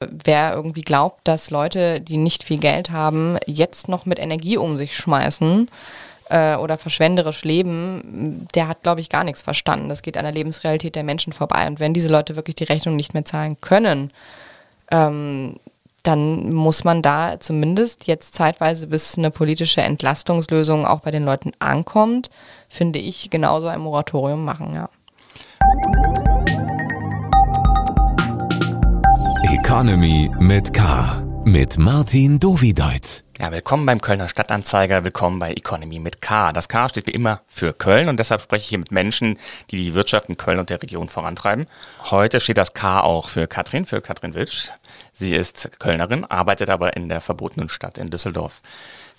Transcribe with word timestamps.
Wer 0.00 0.54
irgendwie 0.54 0.80
glaubt, 0.80 1.20
dass 1.28 1.50
Leute, 1.50 2.00
die 2.00 2.16
nicht 2.16 2.44
viel 2.44 2.58
Geld 2.58 2.90
haben, 2.90 3.36
jetzt 3.46 3.88
noch 3.88 4.06
mit 4.06 4.18
Energie 4.18 4.56
um 4.56 4.78
sich 4.78 4.96
schmeißen 4.96 5.68
äh, 6.30 6.56
oder 6.56 6.78
verschwenderisch 6.78 7.44
leben, 7.44 8.48
der 8.54 8.68
hat, 8.68 8.82
glaube 8.82 9.02
ich, 9.02 9.10
gar 9.10 9.24
nichts 9.24 9.42
verstanden. 9.42 9.90
Das 9.90 10.00
geht 10.00 10.16
an 10.16 10.24
der 10.24 10.32
Lebensrealität 10.32 10.94
der 10.94 11.04
Menschen 11.04 11.34
vorbei. 11.34 11.66
Und 11.66 11.80
wenn 11.80 11.92
diese 11.92 12.08
Leute 12.08 12.34
wirklich 12.34 12.56
die 12.56 12.64
Rechnung 12.64 12.96
nicht 12.96 13.12
mehr 13.12 13.26
zahlen 13.26 13.60
können, 13.60 14.10
ähm, 14.90 15.56
dann 16.02 16.50
muss 16.50 16.82
man 16.84 17.02
da 17.02 17.38
zumindest 17.38 18.06
jetzt 18.06 18.34
zeitweise, 18.34 18.86
bis 18.86 19.18
eine 19.18 19.30
politische 19.30 19.82
Entlastungslösung 19.82 20.86
auch 20.86 21.00
bei 21.00 21.10
den 21.10 21.26
Leuten 21.26 21.52
ankommt, 21.58 22.30
finde 22.70 22.98
ich, 22.98 23.28
genauso 23.28 23.66
ein 23.66 23.80
Moratorium 23.80 24.44
machen, 24.44 24.74
ja. 24.74 24.88
Economy 29.70 30.28
mit 30.40 30.74
K. 30.74 31.22
Mit 31.44 31.78
Martin 31.78 32.40
Dovideit. 32.40 33.22
Ja, 33.38 33.52
willkommen 33.52 33.86
beim 33.86 34.00
Kölner 34.00 34.28
Stadtanzeiger, 34.28 35.04
willkommen 35.04 35.38
bei 35.38 35.52
Economy 35.52 36.00
mit 36.00 36.20
K. 36.20 36.52
Das 36.52 36.68
K 36.68 36.88
steht 36.88 37.06
wie 37.06 37.12
immer 37.12 37.42
für 37.46 37.72
Köln 37.72 38.08
und 38.08 38.18
deshalb 38.18 38.40
spreche 38.40 38.64
ich 38.64 38.68
hier 38.70 38.78
mit 38.80 38.90
Menschen, 38.90 39.38
die 39.70 39.76
die 39.76 39.94
Wirtschaft 39.94 40.28
in 40.28 40.36
Köln 40.36 40.58
und 40.58 40.70
der 40.70 40.82
Region 40.82 41.08
vorantreiben. 41.08 41.66
Heute 42.10 42.40
steht 42.40 42.58
das 42.58 42.74
K 42.74 42.98
auch 43.00 43.28
für 43.28 43.46
Katrin, 43.46 43.84
für 43.84 44.00
Katrin 44.00 44.34
Witsch. 44.34 44.70
Sie 45.12 45.36
ist 45.36 45.78
Kölnerin, 45.78 46.24
arbeitet 46.24 46.68
aber 46.68 46.96
in 46.96 47.08
der 47.08 47.20
verbotenen 47.20 47.68
Stadt 47.68 47.96
in 47.96 48.10
Düsseldorf. 48.10 48.62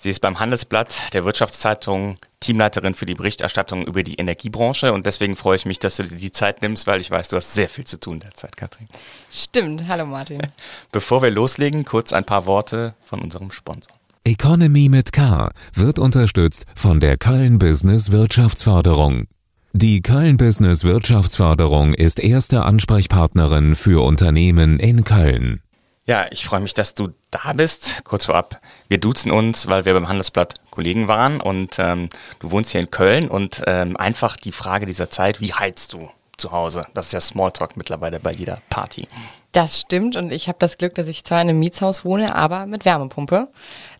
Sie 0.02 0.10
ist 0.10 0.18
beim 0.18 0.40
Handelsblatt 0.40 1.14
der 1.14 1.24
Wirtschaftszeitung 1.24 2.16
Teamleiterin 2.40 2.96
für 2.96 3.06
die 3.06 3.14
Berichterstattung 3.14 3.86
über 3.86 4.02
die 4.02 4.16
Energiebranche 4.16 4.92
und 4.92 5.06
deswegen 5.06 5.36
freue 5.36 5.54
ich 5.54 5.64
mich, 5.64 5.78
dass 5.78 5.94
du 5.94 6.02
dir 6.02 6.16
die 6.16 6.32
Zeit 6.32 6.60
nimmst, 6.60 6.88
weil 6.88 7.00
ich 7.00 7.08
weiß, 7.08 7.28
du 7.28 7.36
hast 7.36 7.54
sehr 7.54 7.68
viel 7.68 7.84
zu 7.84 8.00
tun 8.00 8.18
derzeit, 8.18 8.56
Katrin. 8.56 8.88
Stimmt. 9.30 9.86
Hallo 9.86 10.04
Martin. 10.04 10.42
Bevor 10.90 11.22
wir 11.22 11.30
loslegen, 11.30 11.84
kurz 11.84 12.12
ein 12.12 12.24
paar 12.24 12.46
Worte 12.46 12.94
von 13.04 13.20
unserem 13.20 13.52
Sponsor. 13.52 13.94
Economy 14.24 14.88
mit 14.88 15.12
K 15.12 15.50
wird 15.72 16.00
unterstützt 16.00 16.66
von 16.74 16.98
der 16.98 17.16
Köln 17.16 17.60
Business 17.60 18.10
Wirtschaftsförderung. 18.10 19.26
Die 19.72 20.02
Köln 20.02 20.36
Business 20.36 20.82
Wirtschaftsförderung 20.82 21.94
ist 21.94 22.18
erste 22.18 22.64
Ansprechpartnerin 22.64 23.76
für 23.76 24.04
Unternehmen 24.04 24.80
in 24.80 25.04
Köln. 25.04 25.62
Ja, 26.04 26.26
ich 26.30 26.44
freue 26.44 26.60
mich, 26.60 26.74
dass 26.74 26.94
du 26.94 27.10
da 27.30 27.52
bist. 27.52 28.02
Kurz 28.04 28.26
vorab, 28.26 28.60
wir 28.88 28.98
duzen 28.98 29.30
uns, 29.30 29.68
weil 29.68 29.84
wir 29.84 29.94
beim 29.94 30.08
Handelsblatt 30.08 30.54
Kollegen 30.70 31.06
waren 31.06 31.40
und 31.40 31.78
ähm, 31.78 32.08
du 32.40 32.50
wohnst 32.50 32.72
hier 32.72 32.80
in 32.80 32.90
Köln 32.90 33.28
und 33.28 33.62
ähm, 33.66 33.96
einfach 33.96 34.36
die 34.36 34.52
Frage 34.52 34.86
dieser 34.86 35.10
Zeit, 35.10 35.40
wie 35.40 35.52
heizt 35.52 35.92
du 35.92 36.10
zu 36.36 36.50
Hause? 36.50 36.86
Das 36.94 37.06
ist 37.06 37.12
ja 37.12 37.20
Smalltalk 37.20 37.76
mittlerweile 37.76 38.18
bei 38.18 38.32
jeder 38.32 38.58
Party. 38.68 39.06
Das 39.52 39.78
stimmt 39.78 40.16
und 40.16 40.32
ich 40.32 40.48
habe 40.48 40.56
das 40.58 40.76
Glück, 40.76 40.94
dass 40.96 41.06
ich 41.06 41.24
zwar 41.24 41.40
in 41.40 41.50
einem 41.50 41.60
Mietshaus 41.60 42.04
wohne, 42.04 42.34
aber 42.34 42.66
mit 42.66 42.84
Wärmepumpe. 42.84 43.48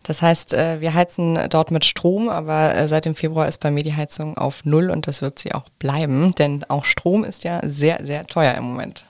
Das 0.01 0.21
heißt, 0.21 0.53
äh, 0.53 0.81
wir 0.81 0.95
heizen 0.95 1.39
dort 1.49 1.71
mit 1.71 1.85
Strom, 1.85 2.27
aber 2.27 2.75
äh, 2.75 2.87
seit 2.89 3.05
dem 3.05 3.15
Februar 3.15 3.47
ist 3.47 3.59
bei 3.59 3.71
mir 3.71 3.83
die 3.83 3.95
Heizung 3.95 4.35
auf 4.35 4.65
Null 4.65 4.89
und 4.89 5.07
das 5.07 5.21
wird 5.21 5.39
sie 5.39 5.53
auch 5.53 5.69
bleiben, 5.79 6.35
denn 6.35 6.65
auch 6.67 6.83
Strom 6.83 7.23
ist 7.23 7.45
ja 7.45 7.61
sehr, 7.63 8.05
sehr 8.05 8.27
teuer 8.27 8.55
im 8.55 8.65
Moment. 8.65 9.05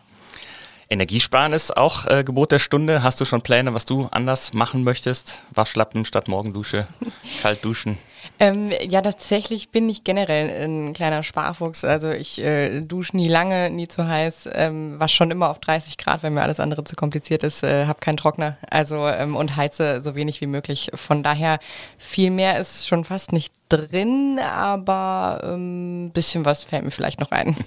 Energiesparen 0.94 1.54
ist 1.54 1.76
auch 1.76 2.06
äh, 2.06 2.24
Gebot 2.24 2.52
der 2.52 2.60
Stunde. 2.60 3.04
Hast 3.04 3.20
du 3.20 3.26
schon 3.26 3.42
Pläne, 3.42 3.74
was 3.74 3.86
du 3.86 4.08
anders 4.12 4.54
machen 4.54 4.84
möchtest? 4.84 5.44
Waschlappen 5.54 6.06
statt 6.06 6.28
Morgendusche, 6.28 6.88
kalt 7.42 7.66
duschen? 7.66 7.98
Ähm, 8.40 8.72
ja, 8.82 9.02
tatsächlich 9.02 9.70
bin 9.70 9.90
ich 9.90 10.04
generell 10.04 10.66
ein 10.66 10.94
kleiner 10.94 11.24
Sparfuchs. 11.24 11.84
Also 11.84 12.10
ich 12.12 12.42
äh, 12.42 12.82
dusche 12.82 13.18
nie 13.18 13.28
lange, 13.28 13.70
nie 13.70 13.88
zu 13.88 14.08
heiß, 14.08 14.50
ähm, 14.54 15.00
wasche 15.00 15.18
schon 15.18 15.32
immer 15.32 15.50
auf 15.50 15.60
30 15.60 15.98
Grad, 15.98 16.24
wenn 16.24 16.34
mir 16.34 16.42
alles 16.42 16.60
andere 16.60 16.84
zu 16.84 16.96
kompliziert 16.96 17.44
ist, 17.44 17.64
äh, 17.64 17.86
habe 17.86 18.00
keinen 18.00 18.18
Trockner, 18.18 18.58
also 18.70 19.08
ähm, 19.08 19.36
und 19.36 19.56
heize 19.56 20.02
so 20.02 20.16
wenig 20.16 20.42
wie 20.42 20.48
möglich. 20.48 20.92
Von 20.96 21.24
daher 21.24 21.60
viel 21.98 22.32
mehr 22.32 22.60
ist 22.60 22.88
schon 22.88 23.04
fast 23.04 23.34
nicht 23.34 23.54
drin, 23.74 24.40
aber 24.40 25.42
ein 25.44 26.06
ähm, 26.06 26.12
bisschen 26.14 26.46
was 26.46 26.64
fällt 26.64 26.84
mir 26.84 26.92
vielleicht 26.92 27.20
noch 27.20 27.32
ein. 27.32 27.56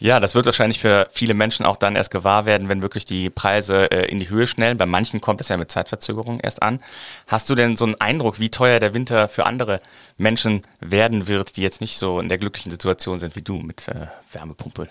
Ja, 0.00 0.20
das 0.20 0.36
wird 0.36 0.46
wahrscheinlich 0.46 0.78
für 0.78 1.08
viele 1.10 1.34
Menschen 1.34 1.66
auch 1.66 1.76
dann 1.76 1.96
erst 1.96 2.12
gewahr 2.12 2.46
werden, 2.46 2.68
wenn 2.68 2.82
wirklich 2.82 3.04
die 3.04 3.30
Preise 3.30 3.90
äh, 3.90 4.08
in 4.08 4.20
die 4.20 4.30
Höhe 4.30 4.46
schnellen. 4.46 4.78
Bei 4.78 4.86
manchen 4.86 5.20
kommt 5.20 5.40
es 5.40 5.48
ja 5.48 5.56
mit 5.56 5.72
Zeitverzögerung 5.72 6.38
erst 6.38 6.62
an. 6.62 6.80
Hast 7.26 7.50
du 7.50 7.56
denn 7.56 7.74
so 7.74 7.84
einen 7.84 8.00
Eindruck, 8.00 8.38
wie 8.38 8.48
teuer 8.48 8.78
der 8.78 8.94
Winter 8.94 9.28
für 9.28 9.44
andere 9.44 9.80
Menschen 10.16 10.62
werden 10.78 11.26
wird, 11.26 11.56
die 11.56 11.62
jetzt 11.62 11.80
nicht 11.80 11.98
so 11.98 12.20
in 12.20 12.28
der 12.28 12.38
glücklichen 12.38 12.70
Situation 12.70 13.18
sind 13.18 13.34
wie 13.34 13.42
du 13.42 13.56
mit 13.56 13.88
äh, 13.88 14.06
Wärmepumpe? 14.30 14.88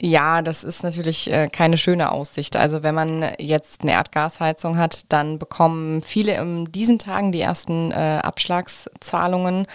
Ja, 0.00 0.42
das 0.42 0.64
ist 0.64 0.82
natürlich 0.82 1.30
äh, 1.30 1.48
keine 1.48 1.78
schöne 1.78 2.10
Aussicht. 2.10 2.56
Also 2.56 2.82
wenn 2.82 2.96
man 2.96 3.32
jetzt 3.38 3.82
eine 3.82 3.92
Erdgasheizung 3.92 4.76
hat, 4.76 5.02
dann 5.08 5.38
bekommen 5.38 6.02
viele 6.02 6.34
in 6.34 6.64
diesen 6.72 6.98
Tagen 6.98 7.30
die 7.30 7.40
ersten 7.40 7.92
äh, 7.92 8.20
Abschlagszahlungen. 8.20 9.66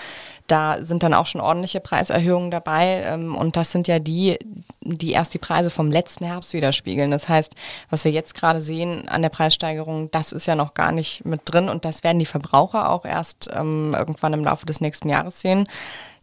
Da 0.47 0.83
sind 0.83 1.03
dann 1.03 1.13
auch 1.13 1.25
schon 1.25 1.39
ordentliche 1.39 1.79
Preiserhöhungen 1.79 2.51
dabei. 2.51 3.03
Ähm, 3.05 3.33
und 3.33 3.55
das 3.55 3.71
sind 3.71 3.87
ja 3.87 3.99
die, 3.99 4.37
die 4.81 5.13
erst 5.13 5.33
die 5.33 5.37
Preise 5.37 5.69
vom 5.69 5.89
letzten 5.89 6.25
Herbst 6.25 6.51
widerspiegeln. 6.51 7.11
Das 7.11 7.29
heißt, 7.29 7.55
was 7.89 8.03
wir 8.03 8.11
jetzt 8.11 8.35
gerade 8.35 8.59
sehen 8.59 9.07
an 9.07 9.21
der 9.21 9.29
Preissteigerung, 9.29 10.11
das 10.11 10.33
ist 10.33 10.47
ja 10.47 10.55
noch 10.55 10.73
gar 10.73 10.91
nicht 10.91 11.23
mit 11.23 11.41
drin. 11.45 11.69
Und 11.69 11.85
das 11.85 12.03
werden 12.03 12.19
die 12.19 12.25
Verbraucher 12.25 12.89
auch 12.89 13.05
erst 13.05 13.49
ähm, 13.53 13.95
irgendwann 13.97 14.33
im 14.33 14.43
Laufe 14.43 14.65
des 14.65 14.81
nächsten 14.81 15.07
Jahres 15.07 15.39
sehen. 15.39 15.65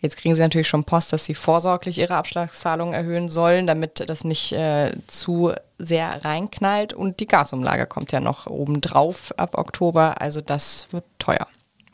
Jetzt 0.00 0.16
kriegen 0.16 0.34
sie 0.34 0.42
natürlich 0.42 0.68
schon 0.68 0.84
Post, 0.84 1.12
dass 1.12 1.24
sie 1.24 1.34
vorsorglich 1.34 1.98
ihre 1.98 2.16
Abschlagszahlungen 2.16 2.94
erhöhen 2.94 3.28
sollen, 3.28 3.66
damit 3.66 4.08
das 4.08 4.24
nicht 4.24 4.52
äh, 4.52 4.92
zu 5.06 5.52
sehr 5.78 6.24
reinknallt. 6.24 6.92
Und 6.92 7.20
die 7.20 7.26
Gasumlage 7.26 7.86
kommt 7.86 8.12
ja 8.12 8.20
noch 8.20 8.46
obendrauf 8.46 9.32
ab 9.38 9.56
Oktober. 9.58 10.20
Also 10.20 10.40
das 10.40 10.88
wird 10.90 11.04
teuer. 11.18 11.46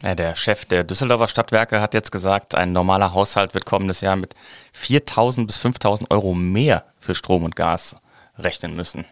Ja, 0.02 0.16
der 0.16 0.34
Chef 0.34 0.64
der 0.64 0.82
Düsseldorfer 0.82 1.28
Stadtwerke 1.28 1.80
hat 1.80 1.94
jetzt 1.94 2.10
gesagt, 2.10 2.56
ein 2.56 2.72
normaler 2.72 3.14
Haushalt 3.14 3.54
wird 3.54 3.66
kommendes 3.66 4.00
Jahr 4.00 4.16
mit 4.16 4.34
4.000 4.76 5.46
bis 5.46 5.64
5.000 5.64 6.10
Euro 6.10 6.34
mehr 6.34 6.84
für 6.98 7.14
Strom 7.14 7.44
und 7.44 7.54
Gas 7.54 7.96
rechnen 8.36 8.74
müssen. 8.74 9.04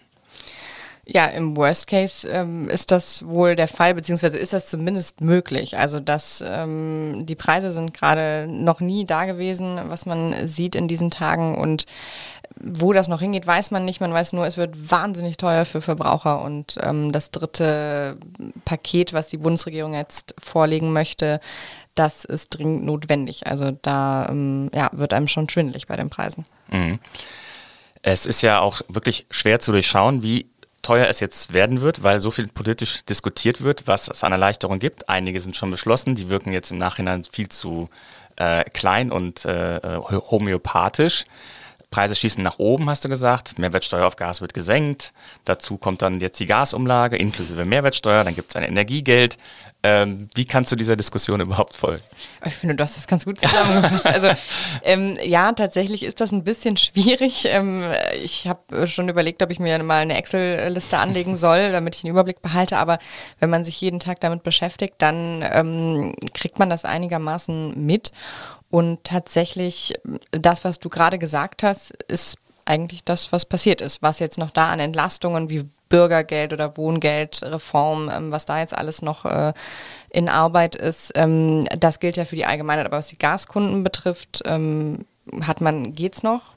Ja, 1.12 1.26
im 1.26 1.56
Worst 1.56 1.88
Case 1.88 2.28
ähm, 2.28 2.68
ist 2.68 2.92
das 2.92 3.26
wohl 3.26 3.56
der 3.56 3.66
Fall, 3.66 3.94
beziehungsweise 3.94 4.38
ist 4.38 4.52
das 4.52 4.70
zumindest 4.70 5.20
möglich. 5.20 5.76
Also 5.76 5.98
dass 5.98 6.44
ähm, 6.46 7.26
die 7.26 7.34
Preise 7.34 7.72
sind 7.72 7.92
gerade 7.94 8.46
noch 8.48 8.78
nie 8.78 9.04
da 9.04 9.24
gewesen, 9.24 9.80
was 9.88 10.06
man 10.06 10.46
sieht 10.46 10.76
in 10.76 10.86
diesen 10.86 11.10
Tagen 11.10 11.58
und 11.58 11.86
wo 12.62 12.92
das 12.92 13.08
noch 13.08 13.20
hingeht, 13.20 13.44
weiß 13.44 13.72
man 13.72 13.84
nicht. 13.84 14.00
Man 14.00 14.12
weiß 14.12 14.34
nur, 14.34 14.46
es 14.46 14.56
wird 14.56 14.90
wahnsinnig 14.90 15.36
teuer 15.36 15.64
für 15.64 15.80
Verbraucher 15.80 16.42
und 16.42 16.78
ähm, 16.80 17.10
das 17.10 17.32
dritte 17.32 18.16
Paket, 18.64 19.12
was 19.12 19.30
die 19.30 19.38
Bundesregierung 19.38 19.94
jetzt 19.94 20.36
vorlegen 20.38 20.92
möchte, 20.92 21.40
das 21.96 22.24
ist 22.24 22.50
dringend 22.50 22.84
notwendig. 22.84 23.48
Also 23.48 23.72
da 23.82 24.28
ähm, 24.30 24.70
ja, 24.72 24.90
wird 24.92 25.12
einem 25.12 25.26
schon 25.26 25.48
schwindelig 25.48 25.88
bei 25.88 25.96
den 25.96 26.08
Preisen. 26.08 26.44
Mhm. 26.70 27.00
Es 28.02 28.26
ist 28.26 28.42
ja 28.42 28.60
auch 28.60 28.80
wirklich 28.88 29.26
schwer 29.30 29.58
zu 29.58 29.72
durchschauen, 29.72 30.22
wie 30.22 30.46
teuer 30.82 31.08
es 31.08 31.20
jetzt 31.20 31.52
werden 31.52 31.80
wird, 31.80 32.02
weil 32.02 32.20
so 32.20 32.30
viel 32.30 32.48
politisch 32.48 33.04
diskutiert 33.04 33.62
wird, 33.62 33.86
was 33.86 34.08
es 34.08 34.24
an 34.24 34.32
Erleichterungen 34.32 34.80
gibt. 34.80 35.08
Einige 35.08 35.40
sind 35.40 35.56
schon 35.56 35.70
beschlossen, 35.70 36.14
die 36.14 36.28
wirken 36.28 36.52
jetzt 36.52 36.70
im 36.70 36.78
Nachhinein 36.78 37.24
viel 37.24 37.48
zu 37.48 37.88
äh, 38.36 38.64
klein 38.64 39.12
und 39.12 39.44
äh, 39.44 39.80
homöopathisch. 39.80 41.24
Preise 41.90 42.14
schießen 42.14 42.42
nach 42.42 42.60
oben, 42.60 42.88
hast 42.88 43.04
du 43.04 43.08
gesagt. 43.08 43.58
Mehrwertsteuer 43.58 44.06
auf 44.06 44.14
Gas 44.14 44.40
wird 44.40 44.54
gesenkt. 44.54 45.12
Dazu 45.44 45.76
kommt 45.76 46.02
dann 46.02 46.20
jetzt 46.20 46.38
die 46.38 46.46
Gasumlage 46.46 47.16
inklusive 47.16 47.64
Mehrwertsteuer. 47.64 48.22
Dann 48.22 48.36
gibt 48.36 48.50
es 48.50 48.56
ein 48.56 48.62
Energiegeld. 48.62 49.36
Ähm, 49.82 50.28
wie 50.34 50.44
kannst 50.44 50.70
du 50.70 50.76
dieser 50.76 50.94
Diskussion 50.94 51.40
überhaupt 51.40 51.74
folgen? 51.74 52.04
Ich 52.44 52.54
finde, 52.54 52.76
du 52.76 52.84
hast 52.84 52.96
das 52.96 53.06
ganz 53.06 53.24
gut 53.24 53.40
zusammengefasst. 53.40 54.06
also 54.06 54.28
ähm, 54.84 55.18
ja, 55.24 55.52
tatsächlich 55.52 56.04
ist 56.04 56.20
das 56.20 56.30
ein 56.32 56.44
bisschen 56.44 56.76
schwierig. 56.76 57.46
Ähm, 57.48 57.84
ich 58.22 58.46
habe 58.46 58.86
schon 58.86 59.08
überlegt, 59.08 59.42
ob 59.42 59.50
ich 59.50 59.58
mir 59.58 59.82
mal 59.82 60.02
eine 60.02 60.16
Excel-Liste 60.16 60.98
anlegen 60.98 61.34
soll, 61.36 61.72
damit 61.72 61.96
ich 61.96 62.02
den 62.02 62.10
Überblick 62.10 62.40
behalte. 62.40 62.76
Aber 62.76 62.98
wenn 63.40 63.50
man 63.50 63.64
sich 63.64 63.80
jeden 63.80 63.98
Tag 63.98 64.20
damit 64.20 64.44
beschäftigt, 64.44 64.94
dann 64.98 65.42
ähm, 65.50 66.14
kriegt 66.34 66.58
man 66.60 66.70
das 66.70 66.84
einigermaßen 66.84 67.84
mit. 67.84 68.12
Und 68.70 69.02
tatsächlich, 69.04 69.94
das, 70.30 70.64
was 70.64 70.78
du 70.78 70.88
gerade 70.88 71.18
gesagt 71.18 71.62
hast, 71.62 71.90
ist 72.04 72.36
eigentlich 72.64 73.04
das, 73.04 73.32
was 73.32 73.44
passiert 73.44 73.80
ist. 73.80 74.00
Was 74.00 74.20
jetzt 74.20 74.38
noch 74.38 74.50
da 74.50 74.70
an 74.70 74.78
Entlastungen 74.78 75.50
wie 75.50 75.68
Bürgergeld 75.88 76.52
oder 76.52 76.76
Wohngeldreform, 76.76 78.10
ähm, 78.14 78.32
was 78.32 78.46
da 78.46 78.60
jetzt 78.60 78.76
alles 78.76 79.02
noch 79.02 79.24
äh, 79.24 79.52
in 80.10 80.28
Arbeit 80.28 80.76
ist, 80.76 81.12
ähm, 81.16 81.66
das 81.78 81.98
gilt 81.98 82.16
ja 82.16 82.24
für 82.24 82.36
die 82.36 82.46
Allgemeinheit. 82.46 82.86
Aber 82.86 82.98
was 82.98 83.08
die 83.08 83.18
Gaskunden 83.18 83.82
betrifft, 83.82 84.42
ähm, 84.44 85.04
hat 85.42 85.60
man, 85.60 85.94
geht's 85.94 86.22
noch. 86.22 86.56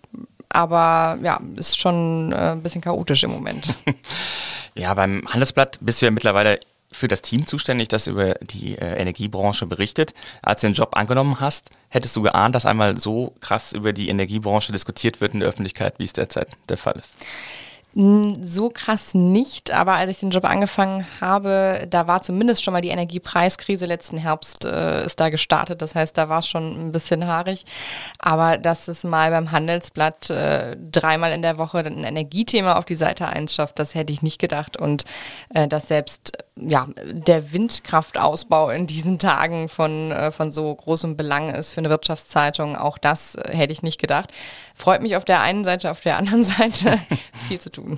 Aber 0.49 1.17
ja, 1.23 1.39
ist 1.55 1.79
schon 1.79 2.31
äh, 2.31 2.51
ein 2.51 2.61
bisschen 2.61 2.81
chaotisch 2.81 3.23
im 3.23 3.31
Moment. 3.31 3.73
ja, 4.75 4.93
beim 4.93 5.23
Handelsblatt 5.27 5.79
bist 5.81 6.01
du 6.01 6.05
ja 6.05 6.11
mittlerweile 6.11 6.59
für 6.93 7.07
das 7.07 7.21
Team 7.21 7.45
zuständig, 7.45 7.87
das 7.89 8.07
über 8.07 8.35
die 8.35 8.77
äh, 8.77 8.97
Energiebranche 8.97 9.65
berichtet. 9.65 10.13
Als 10.41 10.61
du 10.61 10.67
den 10.67 10.73
Job 10.73 10.95
angenommen 10.95 11.39
hast, 11.39 11.69
hättest 11.89 12.15
du 12.15 12.21
geahnt, 12.21 12.55
dass 12.55 12.65
einmal 12.65 12.97
so 12.97 13.33
krass 13.39 13.73
über 13.73 13.93
die 13.93 14.09
Energiebranche 14.09 14.71
diskutiert 14.71 15.21
wird 15.21 15.33
in 15.33 15.41
der 15.41 15.49
Öffentlichkeit, 15.49 15.95
wie 15.97 16.05
es 16.05 16.13
derzeit 16.13 16.49
der 16.69 16.77
Fall 16.77 16.95
ist? 16.97 17.17
So 17.95 18.71
krass 18.73 19.13
nicht, 19.13 19.69
aber 19.69 19.93
als 19.93 20.09
ich 20.09 20.19
den 20.19 20.31
Job 20.31 20.45
angefangen 20.45 21.05
habe, 21.21 21.85
da 21.87 22.07
war 22.07 22.23
zumindest 22.23 22.63
schon 22.63 22.73
mal 22.73 22.81
die 22.81 22.89
Energiepreiskrise 22.89 23.85
letzten 23.85 24.17
Herbst 24.17 24.65
äh, 24.65 25.05
ist 25.05 25.19
da 25.19 25.29
gestartet. 25.29 25.83
Das 25.83 25.93
heißt, 25.93 26.17
da 26.17 26.27
war 26.27 26.39
es 26.39 26.47
schon 26.47 26.87
ein 26.87 26.91
bisschen 26.91 27.27
haarig. 27.27 27.65
Aber 28.17 28.57
dass 28.57 28.87
es 28.87 29.03
mal 29.03 29.29
beim 29.29 29.51
Handelsblatt 29.51 30.31
äh, 30.31 30.75
dreimal 30.75 31.33
in 31.33 31.43
der 31.43 31.59
Woche 31.59 31.79
ein 31.79 32.03
Energiethema 32.03 32.77
auf 32.77 32.85
die 32.85 32.95
Seite 32.95 33.27
einschafft, 33.27 33.77
das 33.77 33.93
hätte 33.93 34.11
ich 34.11 34.23
nicht 34.23 34.39
gedacht. 34.39 34.75
Und 34.75 35.03
äh, 35.53 35.67
dass 35.67 35.87
selbst 35.87 36.43
ja, 36.55 36.87
der 37.11 37.51
Windkraftausbau 37.51 38.69
in 38.69 38.85
diesen 38.85 39.17
Tagen 39.17 39.69
von, 39.69 40.11
äh, 40.11 40.31
von 40.31 40.51
so 40.51 40.73
großem 40.73 41.17
Belang 41.17 41.49
ist 41.49 41.73
für 41.73 41.79
eine 41.79 41.89
Wirtschaftszeitung, 41.89 42.75
auch 42.75 42.97
das 42.97 43.35
äh, 43.35 43.55
hätte 43.55 43.73
ich 43.73 43.81
nicht 43.81 43.99
gedacht. 43.99 44.31
Freut 44.75 45.01
mich 45.01 45.15
auf 45.15 45.25
der 45.25 45.41
einen 45.41 45.63
Seite, 45.63 45.89
auf 45.89 45.99
der 45.99 46.17
anderen 46.17 46.43
Seite 46.43 46.99
viel 47.47 47.59
zu 47.59 47.71
tun. 47.71 47.97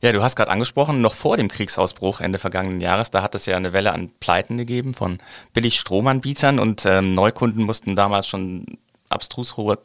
Ja, 0.00 0.12
du 0.12 0.22
hast 0.22 0.34
gerade 0.34 0.50
angesprochen, 0.50 1.00
noch 1.00 1.14
vor 1.14 1.36
dem 1.36 1.48
Kriegsausbruch 1.48 2.20
Ende 2.20 2.38
vergangenen 2.38 2.80
Jahres, 2.80 3.10
da 3.10 3.22
hat 3.22 3.34
es 3.34 3.46
ja 3.46 3.56
eine 3.56 3.72
Welle 3.72 3.92
an 3.92 4.10
Pleiten 4.18 4.56
gegeben 4.56 4.94
von 4.94 5.18
Billigstromanbietern 5.52 6.58
und 6.58 6.86
ähm, 6.86 7.14
Neukunden 7.14 7.64
mussten 7.64 7.94
damals 7.94 8.26
schon 8.26 8.66
abstrus 9.08 9.56
hohe 9.56 9.78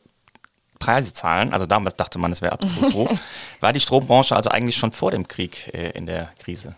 Preise 0.79 1.13
zahlen. 1.13 1.53
Also 1.53 1.65
damals 1.65 1.95
dachte 1.95 2.17
man, 2.17 2.31
es 2.31 2.41
wäre 2.41 2.53
abstrus 2.53 2.93
hoch. 2.93 3.11
War 3.59 3.73
die 3.73 3.79
Strombranche 3.79 4.35
also 4.35 4.49
eigentlich 4.49 4.75
schon 4.75 4.91
vor 4.91 5.11
dem 5.11 5.27
Krieg 5.27 5.73
äh, 5.73 5.91
in 5.91 6.05
der 6.05 6.31
Krise? 6.39 6.75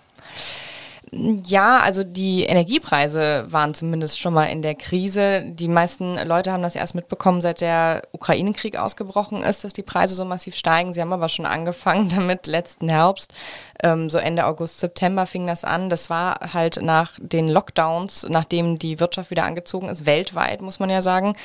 Ja, 1.11 1.79
also 1.79 2.03
die 2.03 2.43
Energiepreise 2.43 3.45
waren 3.49 3.73
zumindest 3.73 4.19
schon 4.19 4.33
mal 4.33 4.45
in 4.45 4.61
der 4.61 4.75
Krise. 4.75 5.43
Die 5.45 5.69
meisten 5.69 6.17
Leute 6.27 6.51
haben 6.51 6.63
das 6.63 6.75
erst 6.75 6.95
mitbekommen, 6.95 7.41
seit 7.41 7.61
der 7.61 8.01
Ukraine-Krieg 8.11 8.77
ausgebrochen 8.77 9.41
ist, 9.41 9.63
dass 9.63 9.71
die 9.71 9.83
Preise 9.83 10.15
so 10.15 10.25
massiv 10.25 10.55
steigen. 10.55 10.93
Sie 10.93 10.99
haben 10.99 11.13
aber 11.13 11.29
schon 11.29 11.45
angefangen 11.45 12.09
damit 12.15 12.45
letzten 12.47 12.89
Herbst. 12.89 13.33
Ähm, 13.81 14.09
so 14.09 14.17
Ende 14.17 14.45
August, 14.45 14.79
September 14.79 15.25
fing 15.25 15.47
das 15.47 15.63
an. 15.63 15.89
Das 15.89 16.09
war 16.09 16.53
halt 16.53 16.81
nach 16.81 17.13
den 17.21 17.47
Lockdowns, 17.47 18.27
nachdem 18.27 18.77
die 18.77 18.99
Wirtschaft 18.99 19.31
wieder 19.31 19.45
angezogen 19.45 19.87
ist, 19.87 20.05
weltweit, 20.05 20.61
muss 20.61 20.79
man 20.79 20.89
ja 20.89 21.01
sagen. 21.01 21.35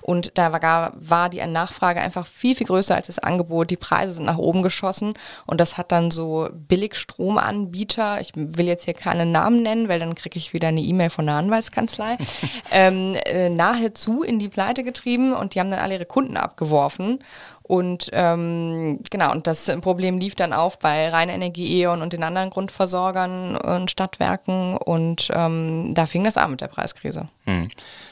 Und 0.00 0.32
da 0.36 0.52
war, 0.52 0.92
war 0.96 1.28
die 1.28 1.46
Nachfrage 1.46 2.00
einfach 2.00 2.26
viel, 2.26 2.56
viel 2.56 2.66
größer 2.66 2.96
als 2.96 3.06
das 3.06 3.20
Angebot. 3.20 3.70
Die 3.70 3.76
Preise 3.76 4.14
sind 4.14 4.24
nach 4.24 4.38
oben 4.38 4.64
geschossen 4.64 5.14
und 5.46 5.60
das 5.60 5.78
hat 5.78 5.92
dann 5.92 6.10
so 6.10 6.48
Billigstromanbieter, 6.52 8.20
ich 8.20 8.32
will 8.34 8.66
jetzt 8.66 8.84
hier 8.84 8.94
keine 8.94 9.11
Namen 9.14 9.62
nennen, 9.62 9.88
weil 9.88 10.00
dann 10.00 10.14
kriege 10.14 10.38
ich 10.38 10.52
wieder 10.52 10.68
eine 10.68 10.80
E-Mail 10.80 11.10
von 11.10 11.26
der 11.26 11.36
Anwaltskanzlei, 11.36 12.16
ähm, 12.72 13.14
äh, 13.26 13.48
nahezu 13.48 14.22
in 14.22 14.38
die 14.38 14.48
Pleite 14.48 14.84
getrieben 14.84 15.32
und 15.32 15.54
die 15.54 15.60
haben 15.60 15.70
dann 15.70 15.80
alle 15.80 15.94
ihre 15.94 16.06
Kunden 16.06 16.36
abgeworfen. 16.36 17.18
Und 17.72 18.10
ähm, 18.12 18.98
genau, 19.08 19.32
und 19.32 19.46
das 19.46 19.64
Problem 19.80 20.18
lief 20.18 20.34
dann 20.34 20.52
auf 20.52 20.78
bei 20.78 21.08
Rheinenergie, 21.08 21.80
E.ON 21.80 22.02
und 22.02 22.12
den 22.12 22.22
anderen 22.22 22.50
Grundversorgern 22.50 23.56
und 23.56 23.90
Stadtwerken. 23.90 24.76
Und 24.76 25.30
ähm, 25.32 25.94
da 25.94 26.04
fing 26.04 26.22
das 26.22 26.36
an 26.36 26.50
mit 26.50 26.60
der 26.60 26.68
Preiskrise. 26.68 27.24
Hm. 27.46 27.68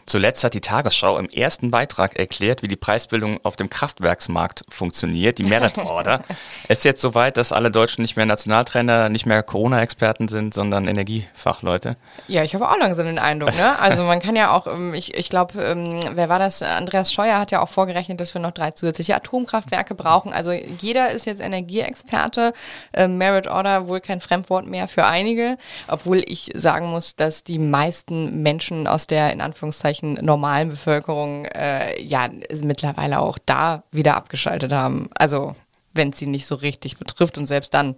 Zuletzt 0.07 0.43
hat 0.45 0.55
die 0.55 0.63
Tagesschau 0.63 1.19
im 1.19 1.29
ersten 1.29 1.71
Beitrag 1.71 2.19
erklärt, 2.19 2.63
wie 2.63 2.69
die 2.69 2.77
Preisbildung 2.77 3.39
auf 3.45 3.57
dem 3.57 3.69
Kraftwerksmarkt 3.69 4.65
funktioniert, 4.71 5.37
die 5.37 5.45
Merit 5.45 5.77
Order. 5.85 6.23
es 6.67 6.79
ist 6.79 6.85
jetzt 6.85 7.03
soweit, 7.03 7.37
dass 7.37 7.53
alle 7.53 7.71
Deutschen 7.71 8.01
nicht 8.01 8.17
mehr 8.17 8.25
Nationaltrainer, 8.25 9.11
nicht 9.11 9.27
mehr 9.27 9.43
Corona-Experten 9.43 10.29
sind, 10.29 10.55
sondern 10.55 10.89
Energiefachleute. 10.89 11.99
Ja, 12.29 12.45
ich 12.45 12.55
habe 12.55 12.67
auch 12.67 12.79
langsam 12.79 13.05
den 13.05 13.19
Eindruck. 13.19 13.55
Ne? 13.55 13.79
Also 13.79 14.05
man 14.05 14.21
kann 14.21 14.37
ja 14.37 14.53
auch, 14.53 14.67
ähm, 14.67 14.95
ich, 14.95 15.15
ich 15.15 15.29
glaube, 15.29 15.63
ähm, 15.63 16.01
wer 16.15 16.31
war 16.31 16.39
das? 16.39 16.63
Andreas 16.63 17.13
Scheuer 17.13 17.39
hat 17.39 17.51
ja 17.51 17.61
auch 17.61 17.69
vorgerechnet, 17.69 18.21
dass 18.21 18.33
wir 18.33 18.41
noch 18.41 18.53
drei 18.53 18.71
zusätzliche 18.71 19.15
Atomkraftwerke 19.15 19.50
brauchen. 19.95 20.33
Also 20.33 20.53
jeder 20.53 21.11
ist 21.11 21.27
jetzt 21.27 21.41
Energieexperte. 21.41 22.53
Ähm, 22.93 23.19
Merit 23.19 23.47
Order 23.47 23.89
wohl 23.89 24.01
kein 24.01 24.21
Fremdwort 24.21 24.67
mehr 24.67 24.89
für 24.89 25.05
einige, 25.05 25.57
obwohl 25.89 26.23
ich 26.27 26.51
sagen 26.55 26.91
muss, 26.91 27.17
dass 27.17 27.45
die 27.45 27.59
meisten 27.59 28.43
Menschen 28.43 28.87
aus 28.87 29.07
der 29.07 29.33
in 29.33 29.41
Anführungszeichen 29.41 29.61
Anführungszeichen 29.61 30.15
normalen 30.25 30.69
Bevölkerung 30.69 31.45
äh, 31.47 32.01
ja 32.03 32.29
mittlerweile 32.63 33.21
auch 33.21 33.39
da 33.45 33.83
wieder 33.91 34.17
abgeschaltet 34.17 34.73
haben. 34.73 35.11
Also 35.15 35.55
wenn 35.93 36.11
es 36.11 36.19
sie 36.19 36.27
nicht 36.27 36.47
so 36.47 36.55
richtig 36.55 36.99
betrifft 36.99 37.39
und 37.39 37.47
selbst 37.47 37.75
dann 37.75 37.97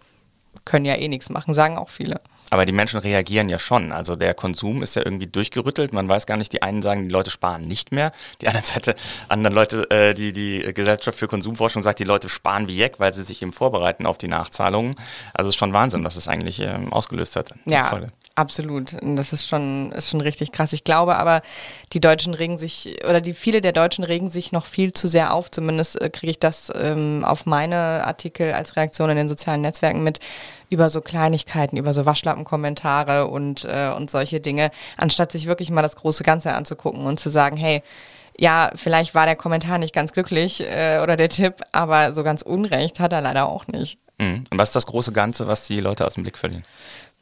können 0.64 0.84
ja 0.84 0.94
eh 0.94 1.08
nichts 1.08 1.30
machen, 1.30 1.54
sagen 1.54 1.78
auch 1.78 1.88
viele. 1.88 2.20
Aber 2.52 2.66
die 2.66 2.72
Menschen 2.72 3.00
reagieren 3.00 3.48
ja 3.48 3.58
schon. 3.58 3.92
Also 3.92 4.14
der 4.14 4.34
Konsum 4.34 4.82
ist 4.82 4.94
ja 4.94 5.02
irgendwie 5.02 5.26
durchgerüttelt. 5.26 5.94
Man 5.94 6.06
weiß 6.06 6.26
gar 6.26 6.36
nicht, 6.36 6.52
die 6.52 6.60
einen 6.60 6.82
sagen, 6.82 7.08
die 7.08 7.08
Leute 7.08 7.30
sparen 7.30 7.62
nicht 7.62 7.92
mehr. 7.92 8.12
Die 8.42 8.46
anderen 8.46 8.66
Seite, 8.66 8.94
anderen 9.28 9.54
Leute, 9.54 9.90
äh, 9.90 10.12
die, 10.12 10.34
die 10.34 10.74
Gesellschaft 10.74 11.18
für 11.18 11.28
Konsumforschung 11.28 11.82
sagt, 11.82 11.98
die 11.98 12.04
Leute 12.04 12.28
sparen 12.28 12.68
wie 12.68 12.76
Jeck, 12.76 13.00
weil 13.00 13.14
sie 13.14 13.22
sich 13.22 13.40
eben 13.40 13.54
vorbereiten 13.54 14.04
auf 14.04 14.18
die 14.18 14.28
Nachzahlungen. 14.28 14.96
Also 15.32 15.48
es 15.48 15.54
ist 15.54 15.60
schon 15.60 15.72
Wahnsinn, 15.72 16.04
was 16.04 16.16
es 16.16 16.28
eigentlich 16.28 16.60
ähm, 16.60 16.92
ausgelöst 16.92 17.36
hat. 17.36 17.54
Ja, 17.64 17.90
Absolut. 18.34 18.96
Das 19.02 19.32
ist 19.34 19.46
schon, 19.46 19.92
ist 19.92 20.10
schon 20.10 20.22
richtig 20.22 20.52
krass. 20.52 20.72
Ich 20.72 20.84
glaube 20.84 21.16
aber, 21.16 21.42
die 21.92 22.00
Deutschen 22.00 22.32
regen 22.32 22.56
sich, 22.56 22.96
oder 23.06 23.20
die 23.20 23.34
viele 23.34 23.60
der 23.60 23.72
Deutschen 23.72 24.04
regen 24.04 24.28
sich 24.28 24.52
noch 24.52 24.64
viel 24.64 24.92
zu 24.92 25.06
sehr 25.06 25.34
auf. 25.34 25.50
Zumindest 25.50 26.00
äh, 26.00 26.08
kriege 26.08 26.30
ich 26.30 26.38
das 26.38 26.72
ähm, 26.74 27.24
auf 27.26 27.44
meine 27.44 27.76
Artikel 28.06 28.52
als 28.52 28.76
Reaktion 28.76 29.10
in 29.10 29.16
den 29.16 29.28
sozialen 29.28 29.60
Netzwerken 29.60 30.02
mit 30.02 30.20
über 30.70 30.88
so 30.88 31.02
Kleinigkeiten, 31.02 31.76
über 31.76 31.92
so 31.92 32.06
Waschlappenkommentare 32.06 33.26
und, 33.26 33.64
äh, 33.64 33.92
und 33.94 34.10
solche 34.10 34.40
Dinge, 34.40 34.70
anstatt 34.96 35.30
sich 35.30 35.46
wirklich 35.46 35.70
mal 35.70 35.82
das 35.82 35.96
große 35.96 36.24
Ganze 36.24 36.54
anzugucken 36.54 37.04
und 37.04 37.20
zu 37.20 37.28
sagen, 37.28 37.58
hey, 37.58 37.82
ja, 38.38 38.70
vielleicht 38.74 39.14
war 39.14 39.26
der 39.26 39.36
Kommentar 39.36 39.76
nicht 39.76 39.94
ganz 39.94 40.12
glücklich 40.12 40.62
äh, 40.62 41.00
oder 41.02 41.16
der 41.16 41.28
Tipp, 41.28 41.56
aber 41.72 42.14
so 42.14 42.24
ganz 42.24 42.40
Unrecht 42.40 42.98
hat 42.98 43.12
er 43.12 43.20
leider 43.20 43.46
auch 43.46 43.66
nicht. 43.66 43.98
Mhm. 44.18 44.44
Und 44.50 44.58
was 44.58 44.70
ist 44.70 44.76
das 44.76 44.86
große 44.86 45.12
Ganze, 45.12 45.46
was 45.46 45.66
die 45.66 45.80
Leute 45.80 46.06
aus 46.06 46.14
dem 46.14 46.22
Blick 46.22 46.38
verlieren? 46.38 46.64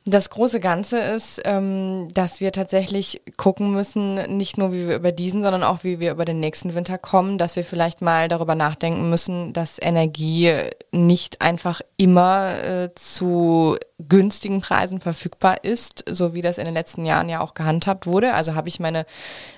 Das 0.06 0.30
große 0.30 0.60
Ganze 0.60 0.98
ist, 0.98 1.42
ähm, 1.44 2.08
dass 2.14 2.40
wir 2.40 2.52
tatsächlich 2.52 3.20
gucken 3.36 3.72
müssen, 3.72 4.14
nicht 4.36 4.56
nur 4.56 4.72
wie 4.72 4.88
wir 4.88 4.96
über 4.96 5.12
diesen, 5.12 5.42
sondern 5.42 5.62
auch 5.62 5.84
wie 5.84 6.00
wir 6.00 6.12
über 6.12 6.24
den 6.24 6.40
nächsten 6.40 6.74
Winter 6.74 6.96
kommen, 6.96 7.36
dass 7.36 7.54
wir 7.54 7.64
vielleicht 7.64 8.00
mal 8.00 8.28
darüber 8.28 8.54
nachdenken 8.54 9.10
müssen, 9.10 9.52
dass 9.52 9.78
Energie 9.80 10.54
nicht 10.90 11.42
einfach 11.42 11.82
immer 11.98 12.64
äh, 12.64 12.94
zu 12.94 13.76
günstigen 14.08 14.60
Preisen 14.60 15.00
verfügbar 15.00 15.64
ist, 15.64 16.04
so 16.08 16.34
wie 16.34 16.40
das 16.40 16.58
in 16.58 16.64
den 16.64 16.74
letzten 16.74 17.04
Jahren 17.04 17.28
ja 17.28 17.40
auch 17.40 17.54
gehandhabt 17.54 18.06
wurde. 18.06 18.34
Also 18.34 18.54
habe 18.54 18.68
ich 18.68 18.80
meine, 18.80 19.06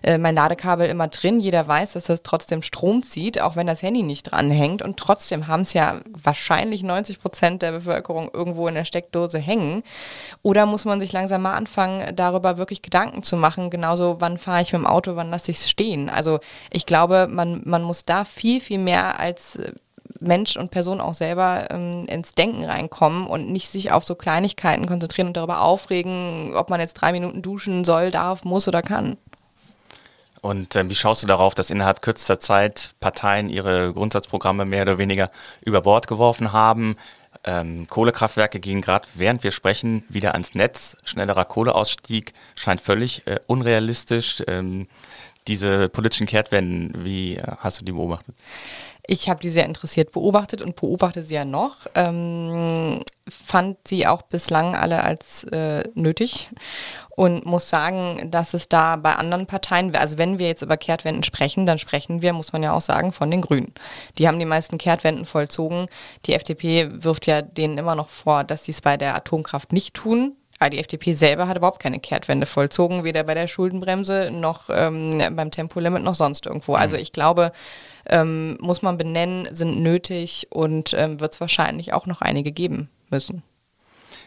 äh, 0.03 0.19
mein 0.19 0.35
Ladekabel 0.35 0.89
immer 0.89 1.09
drin. 1.09 1.41
Jeder 1.41 1.67
weiß, 1.67 1.93
dass 1.93 2.05
das 2.05 2.23
trotzdem 2.23 2.63
Strom 2.63 3.03
zieht, 3.03 3.41
auch 3.41 3.57
wenn 3.57 3.67
das 3.67 3.83
Handy 3.83 4.03
nicht 4.03 4.25
dranhängt. 4.25 4.83
Und 4.83 4.97
trotzdem 4.97 5.47
haben 5.47 5.63
es 5.63 5.73
ja 5.73 6.01
wahrscheinlich 6.11 6.83
90 6.83 7.21
Prozent 7.21 7.63
der 7.63 7.73
Bevölkerung 7.73 8.31
irgendwo 8.33 8.69
in 8.69 8.75
der 8.75 8.85
Steckdose 8.85 9.39
hängen. 9.39 9.83
Oder 10.43 10.67
muss 10.67 10.85
man 10.85 11.01
sich 11.01 11.13
langsam 11.13 11.43
mal 11.43 11.55
anfangen, 11.55 12.15
darüber 12.17 12.59
wirklich 12.59 12.83
Gedanken 12.83 13.23
zu 13.23 13.37
machen, 13.37 13.71
genauso 13.71 14.17
wann 14.21 14.39
fahre 14.39 14.63
ich 14.63 14.73
mit 14.73 14.83
dem 14.83 14.87
Auto, 14.87 15.17
wann 15.17 15.31
lasse 15.31 15.51
ich 15.51 15.59
es 15.59 15.71
stehen. 15.71 16.09
Also 16.09 16.41
ich 16.71 16.87
glaube, 16.87 17.29
man, 17.31 17.63
man 17.65 17.83
muss 17.83 18.05
da 18.05 18.25
viel, 18.25 18.61
viel 18.61 18.79
mehr 18.79 19.19
als 19.21 19.57
äh, 19.57 19.73
Mensch 20.23 20.57
und 20.57 20.71
Person 20.71 21.01
auch 21.01 21.15
selber 21.15 21.69
ähm, 21.71 22.07
ins 22.07 22.33
Denken 22.33 22.65
reinkommen 22.65 23.27
und 23.27 23.51
nicht 23.51 23.69
sich 23.69 23.93
auf 23.93 24.05
so 24.05 24.15
Kleinigkeiten 24.15 24.87
konzentrieren 24.87 25.29
und 25.29 25.37
darüber 25.37 25.61
aufregen, 25.61 26.55
ob 26.55 26.71
man 26.71 26.81
jetzt 26.81 26.95
drei 26.95 27.13
Minuten 27.13 27.43
duschen 27.43 27.85
soll, 27.85 28.11
darf, 28.11 28.45
muss 28.45 28.69
oder 28.69 28.83
kann. 28.83 29.17
Und 30.41 30.75
äh, 30.75 30.89
wie 30.91 30.95
schaust 30.95 31.23
du 31.23 31.27
darauf, 31.27 31.55
dass 31.55 31.71
innerhalb 31.71 32.03
kürzester 32.03 32.41
Zeit 32.41 32.95
Parteien 33.01 33.49
ihre 33.49 33.93
Grundsatzprogramme 33.93 34.65
mehr 34.65 34.83
oder 34.83 34.99
weniger 34.99 35.31
über 35.61 35.83
Bord 35.83 36.09
geworfen 36.09 36.53
haben? 36.53 36.97
Ähm, 37.45 37.87
Kohlekraftwerke 37.89 38.61
gehen 38.61 38.81
gerade, 38.83 39.07
während 39.15 39.43
wir 39.43 39.53
sprechen, 39.53 40.05
wieder 40.09 40.33
ans 40.33 40.55
Netz. 40.55 40.97
Schnellerer 41.05 41.45
Kohleausstieg 41.45 42.35
scheint 42.57 42.81
völlig 42.81 43.27
äh, 43.27 43.39
unrealistisch. 43.47 44.43
Ähm, 44.49 44.89
diese 45.49 45.89
politischen 45.89 46.27
Kehrtwenden, 46.27 47.05
wie 47.05 47.37
äh, 47.37 47.43
hast 47.59 47.81
du 47.81 47.85
die 47.85 47.93
beobachtet? 47.93 48.35
Ich 49.05 49.29
habe 49.29 49.41
die 49.41 49.51
sehr 49.51 49.67
interessiert 49.67 50.13
beobachtet 50.13 50.63
und 50.63 50.77
beobachte 50.77 51.25
sie 51.25 51.35
ja 51.35 51.45
noch. 51.45 51.87
Ähm, 51.97 53.03
fand 53.29 53.77
sie 53.87 54.07
auch 54.07 54.23
bislang 54.23 54.77
alle 54.77 55.03
als 55.03 55.43
äh, 55.45 55.83
nötig 55.95 56.51
und 57.11 57.45
muss 57.45 57.69
sagen, 57.69 58.31
dass 58.31 58.55
es 58.55 58.69
da 58.69 58.97
bei 58.97 59.17
anderen 59.17 59.47
Parteien, 59.47 59.95
also 59.97 60.19
wenn 60.19 60.39
wir 60.39 60.47
jetzt 60.47 60.63
über 60.63 60.77
Kehrtwenden 60.77 61.25
sprechen, 61.25 61.67
dann 61.67 61.79
sprechen 61.79 62.23
wir, 62.23 62.33
muss 62.33 62.53
man 62.53 62.63
ja 62.63 62.73
auch 62.73 62.81
sagen, 62.81 63.13
von 63.13 63.31
den 63.31 63.43
Grünen. 63.43 63.75
Die 64.19 64.29
haben 64.29 64.39
die 64.39 64.45
meisten 64.45 64.79
Kehrtwenden 64.79 65.27
vollzogen. 65.27 65.87
Die 66.27 66.35
FDP 66.35 66.89
wirft 67.03 67.27
ja 67.27 67.43
denen 67.43 67.79
immer 67.79 67.97
noch 67.97 68.09
vor, 68.09 68.45
dass 68.45 68.65
sie 68.65 68.73
es 68.73 68.81
bei 68.81 68.97
der 68.97 69.17
Atomkraft 69.17 69.73
nicht 69.73 69.95
tun. 69.95 70.37
Aber 70.63 70.71
die 70.71 70.79
FDP 70.79 71.13
selber 71.13 71.49
hat 71.49 71.57
überhaupt 71.57 71.81
keine 71.81 71.99
Kehrtwende 71.99 72.47
vollzogen, 72.47 73.03
weder 73.03 73.25
bei 73.25 73.35
der 73.35 73.49
Schuldenbremse 73.49 74.31
noch 74.31 74.71
ähm, 74.71 75.21
beim 75.35 75.51
Tempolimit 75.51 76.05
noch 76.05 76.15
sonst 76.15 76.47
irgendwo. 76.47 76.75
Also 76.75 76.97
mhm. 76.97 77.03
ich 77.03 77.11
glaube, 77.11 77.51
ähm, 78.07 78.57
muss 78.61 78.81
man 78.81 78.97
benennen, 78.97 79.49
sind 79.53 79.83
nötig 79.83 80.47
und 80.51 80.95
ähm, 80.97 81.19
wird 81.19 81.35
es 81.35 81.41
wahrscheinlich 81.41 81.93
auch 81.93 82.07
noch 82.07 82.21
einige 82.21 82.53
geben 82.53 82.89
müssen. 83.11 83.43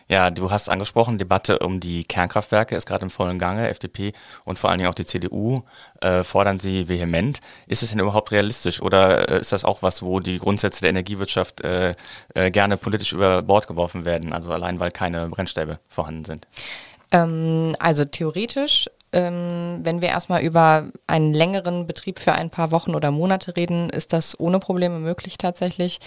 Ja, 0.07 0.29
du 0.29 0.51
hast 0.51 0.69
angesprochen, 0.69 1.17
Debatte 1.17 1.59
um 1.59 1.79
die 1.79 2.03
Kernkraftwerke 2.03 2.75
ist 2.75 2.85
gerade 2.85 3.03
im 3.03 3.09
vollen 3.09 3.39
Gange. 3.39 3.69
FDP 3.69 4.13
und 4.43 4.59
vor 4.59 4.69
allen 4.69 4.77
Dingen 4.77 4.89
auch 4.89 4.95
die 4.95 5.05
CDU 5.05 5.63
äh, 6.01 6.23
fordern 6.23 6.59
sie 6.59 6.87
vehement. 6.87 7.39
Ist 7.67 7.81
es 7.81 7.89
denn 7.89 7.99
überhaupt 7.99 8.31
realistisch 8.31 8.81
oder 8.81 9.29
äh, 9.29 9.39
ist 9.39 9.51
das 9.51 9.65
auch 9.65 9.81
was, 9.81 10.03
wo 10.03 10.19
die 10.19 10.37
Grundsätze 10.37 10.81
der 10.81 10.91
Energiewirtschaft 10.91 11.61
äh, 11.61 11.95
äh, 12.35 12.51
gerne 12.51 12.77
politisch 12.77 13.13
über 13.13 13.41
Bord 13.41 13.67
geworfen 13.67 14.05
werden? 14.05 14.31
Also 14.31 14.51
allein, 14.51 14.79
weil 14.79 14.91
keine 14.91 15.27
Brennstäbe 15.27 15.79
vorhanden 15.89 16.25
sind? 16.25 16.47
Ähm, 17.11 17.75
also 17.79 18.05
theoretisch 18.05 18.87
ähm, 19.15 19.79
wenn 19.81 20.01
wir 20.01 20.09
erstmal 20.09 20.41
über 20.41 20.89
einen 21.07 21.33
längeren 21.33 21.87
Betrieb 21.87 22.19
für 22.19 22.33
ein 22.33 22.49
paar 22.49 22.71
Wochen 22.71 22.93
oder 22.93 23.11
Monate 23.11 23.55
reden, 23.55 23.89
ist 23.89 24.11
das 24.11 24.37
ohne 24.37 24.59
Probleme 24.59 24.99
möglich 24.99 25.37
tatsächlich. 25.37 25.99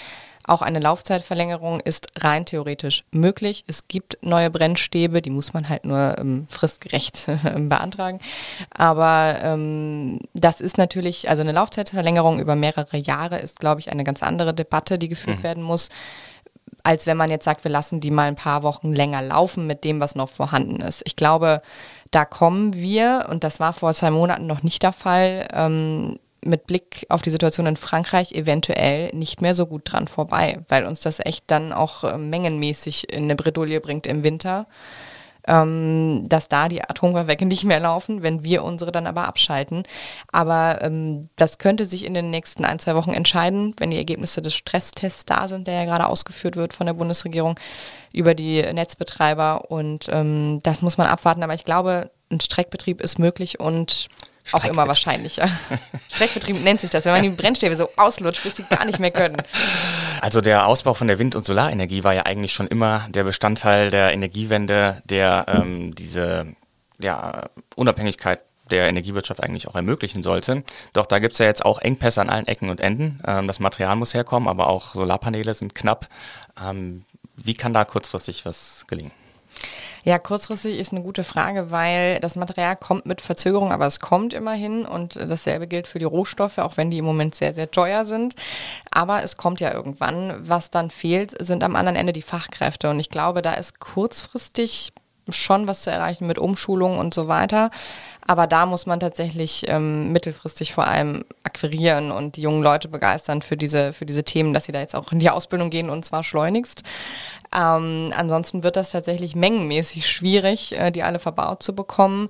Auch 0.48 0.62
eine 0.62 0.80
Laufzeitverlängerung 0.80 1.80
ist 1.80 2.06
rein 2.18 2.46
theoretisch 2.46 3.04
möglich. 3.12 3.64
Es 3.66 3.86
gibt 3.86 4.18
neue 4.22 4.50
Brennstäbe, 4.50 5.22
die 5.22 5.30
muss 5.30 5.52
man 5.52 5.68
halt 5.68 5.84
nur 5.84 6.16
ähm, 6.18 6.46
fristgerecht 6.50 7.28
beantragen. 7.56 8.18
Aber 8.70 9.36
ähm, 9.42 10.18
das 10.34 10.60
ist 10.60 10.78
natürlich, 10.78 11.28
also 11.28 11.42
eine 11.42 11.52
Laufzeitverlängerung 11.52 12.40
über 12.40 12.56
mehrere 12.56 12.96
Jahre 12.96 13.38
ist, 13.38 13.60
glaube 13.60 13.80
ich, 13.80 13.92
eine 13.92 14.04
ganz 14.04 14.22
andere 14.22 14.54
Debatte, 14.54 14.98
die 14.98 15.08
geführt 15.08 15.38
mhm. 15.38 15.42
werden 15.42 15.62
muss 15.62 15.88
als 16.84 17.06
wenn 17.06 17.16
man 17.16 17.30
jetzt 17.30 17.44
sagt, 17.44 17.64
wir 17.64 17.70
lassen 17.70 18.00
die 18.00 18.10
mal 18.10 18.28
ein 18.28 18.36
paar 18.36 18.62
Wochen 18.62 18.92
länger 18.92 19.20
laufen 19.20 19.66
mit 19.66 19.84
dem, 19.84 20.00
was 20.00 20.14
noch 20.14 20.30
vorhanden 20.30 20.80
ist. 20.80 21.02
Ich 21.04 21.16
glaube, 21.16 21.60
da 22.10 22.24
kommen 22.24 22.74
wir, 22.74 23.26
und 23.30 23.44
das 23.44 23.60
war 23.60 23.72
vor 23.74 23.92
zwei 23.92 24.10
Monaten 24.10 24.46
noch 24.46 24.62
nicht 24.62 24.82
der 24.82 24.92
Fall, 24.92 25.48
ähm, 25.52 26.18
mit 26.48 26.66
Blick 26.66 27.06
auf 27.08 27.22
die 27.22 27.30
Situation 27.30 27.66
in 27.66 27.76
Frankreich 27.76 28.32
eventuell 28.32 29.14
nicht 29.14 29.40
mehr 29.40 29.54
so 29.54 29.66
gut 29.66 29.82
dran 29.84 30.08
vorbei, 30.08 30.60
weil 30.68 30.84
uns 30.84 31.00
das 31.00 31.20
echt 31.20 31.44
dann 31.48 31.72
auch 31.72 32.04
äh, 32.04 32.18
mengenmäßig 32.18 33.12
in 33.12 33.24
eine 33.24 33.36
Bredouille 33.36 33.80
bringt 33.80 34.06
im 34.06 34.24
Winter, 34.24 34.66
ähm, 35.46 36.28
dass 36.28 36.48
da 36.48 36.68
die 36.68 36.82
Atomkraftwerke 36.82 37.46
nicht 37.46 37.64
mehr 37.64 37.80
laufen, 37.80 38.22
wenn 38.22 38.44
wir 38.44 38.64
unsere 38.64 38.92
dann 38.92 39.06
aber 39.06 39.26
abschalten. 39.28 39.84
Aber 40.32 40.78
ähm, 40.82 41.28
das 41.36 41.58
könnte 41.58 41.84
sich 41.84 42.04
in 42.04 42.14
den 42.14 42.30
nächsten 42.30 42.64
ein, 42.64 42.78
zwei 42.78 42.94
Wochen 42.94 43.12
entscheiden, 43.12 43.74
wenn 43.78 43.90
die 43.90 43.96
Ergebnisse 43.96 44.42
des 44.42 44.54
Stresstests 44.54 45.24
da 45.24 45.48
sind, 45.48 45.66
der 45.66 45.74
ja 45.74 45.84
gerade 45.84 46.06
ausgeführt 46.06 46.56
wird 46.56 46.74
von 46.74 46.86
der 46.86 46.94
Bundesregierung 46.94 47.58
über 48.12 48.34
die 48.34 48.62
Netzbetreiber. 48.62 49.70
Und 49.70 50.06
ähm, 50.10 50.60
das 50.62 50.82
muss 50.82 50.98
man 50.98 51.06
abwarten. 51.06 51.42
Aber 51.42 51.54
ich 51.54 51.64
glaube, 51.64 52.10
ein 52.30 52.40
Streckbetrieb 52.40 53.00
ist 53.00 53.18
möglich 53.18 53.58
und 53.60 54.08
auch 54.52 54.64
immer 54.64 54.86
wahrscheinlicher. 54.86 55.48
Streckbetrieb 56.12 56.62
nennt 56.62 56.80
sich 56.80 56.90
das, 56.90 57.04
wenn 57.04 57.12
man 57.12 57.22
die 57.22 57.30
Brennstäbe 57.30 57.76
so 57.76 57.90
auslutscht, 57.96 58.42
bis 58.42 58.56
sie 58.56 58.64
gar 58.64 58.84
nicht 58.84 58.98
mehr 58.98 59.10
können. 59.10 59.36
Also 60.20 60.40
der 60.40 60.66
Ausbau 60.66 60.94
von 60.94 61.08
der 61.08 61.18
Wind- 61.18 61.34
und 61.34 61.44
Solarenergie 61.44 62.04
war 62.04 62.14
ja 62.14 62.26
eigentlich 62.26 62.52
schon 62.52 62.66
immer 62.66 63.06
der 63.10 63.24
Bestandteil 63.24 63.90
der 63.90 64.12
Energiewende, 64.12 65.02
der 65.04 65.46
ähm, 65.48 65.94
diese 65.94 66.46
ja, 66.98 67.48
Unabhängigkeit 67.76 68.40
der 68.70 68.88
Energiewirtschaft 68.88 69.42
eigentlich 69.42 69.68
auch 69.68 69.74
ermöglichen 69.74 70.22
sollte. 70.22 70.62
Doch 70.92 71.06
da 71.06 71.18
gibt 71.18 71.32
es 71.32 71.38
ja 71.38 71.46
jetzt 71.46 71.64
auch 71.64 71.80
Engpässe 71.80 72.20
an 72.20 72.30
allen 72.30 72.46
Ecken 72.46 72.70
und 72.70 72.80
Enden. 72.80 73.20
Ähm, 73.26 73.46
das 73.46 73.60
Material 73.60 73.96
muss 73.96 74.14
herkommen, 74.14 74.48
aber 74.48 74.68
auch 74.68 74.94
Solarpaneele 74.94 75.54
sind 75.54 75.74
knapp. 75.74 76.08
Ähm, 76.62 77.04
wie 77.36 77.54
kann 77.54 77.72
da 77.72 77.84
kurzfristig 77.84 78.44
was 78.44 78.84
gelingen? 78.88 79.12
Ja, 80.08 80.18
kurzfristig 80.18 80.78
ist 80.78 80.92
eine 80.92 81.02
gute 81.02 81.22
Frage, 81.22 81.70
weil 81.70 82.18
das 82.20 82.34
Material 82.34 82.76
kommt 82.76 83.04
mit 83.04 83.20
Verzögerung, 83.20 83.72
aber 83.72 83.86
es 83.86 84.00
kommt 84.00 84.32
immerhin 84.32 84.86
und 84.86 85.16
dasselbe 85.16 85.66
gilt 85.66 85.86
für 85.86 85.98
die 85.98 86.06
Rohstoffe, 86.06 86.56
auch 86.56 86.78
wenn 86.78 86.90
die 86.90 86.96
im 86.96 87.04
Moment 87.04 87.34
sehr, 87.34 87.52
sehr 87.52 87.70
teuer 87.70 88.06
sind. 88.06 88.34
Aber 88.90 89.22
es 89.22 89.36
kommt 89.36 89.60
ja 89.60 89.70
irgendwann. 89.70 90.34
Was 90.38 90.70
dann 90.70 90.88
fehlt, 90.88 91.36
sind 91.44 91.62
am 91.62 91.76
anderen 91.76 91.94
Ende 91.94 92.14
die 92.14 92.22
Fachkräfte 92.22 92.88
und 92.88 92.98
ich 93.00 93.10
glaube, 93.10 93.42
da 93.42 93.52
ist 93.52 93.80
kurzfristig 93.80 94.94
schon 95.28 95.66
was 95.66 95.82
zu 95.82 95.90
erreichen 95.90 96.26
mit 96.26 96.38
Umschulung 96.38 96.98
und 96.98 97.12
so 97.12 97.28
weiter. 97.28 97.70
Aber 98.26 98.46
da 98.46 98.66
muss 98.66 98.86
man 98.86 99.00
tatsächlich 99.00 99.64
ähm, 99.68 100.12
mittelfristig 100.12 100.72
vor 100.72 100.86
allem 100.86 101.24
akquirieren 101.42 102.12
und 102.12 102.36
die 102.36 102.42
jungen 102.42 102.62
Leute 102.62 102.88
begeistern 102.88 103.42
für 103.42 103.56
diese, 103.56 103.92
für 103.92 104.06
diese 104.06 104.24
Themen, 104.24 104.54
dass 104.54 104.64
sie 104.64 104.72
da 104.72 104.80
jetzt 104.80 104.96
auch 104.96 105.12
in 105.12 105.18
die 105.18 105.30
Ausbildung 105.30 105.70
gehen 105.70 105.90
und 105.90 106.04
zwar 106.04 106.24
schleunigst. 106.24 106.82
Ähm, 107.54 108.12
ansonsten 108.14 108.62
wird 108.62 108.76
das 108.76 108.90
tatsächlich 108.90 109.34
mengenmäßig 109.34 110.06
schwierig, 110.06 110.78
äh, 110.78 110.90
die 110.90 111.02
alle 111.02 111.18
verbaut 111.18 111.62
zu 111.62 111.74
bekommen. 111.74 112.28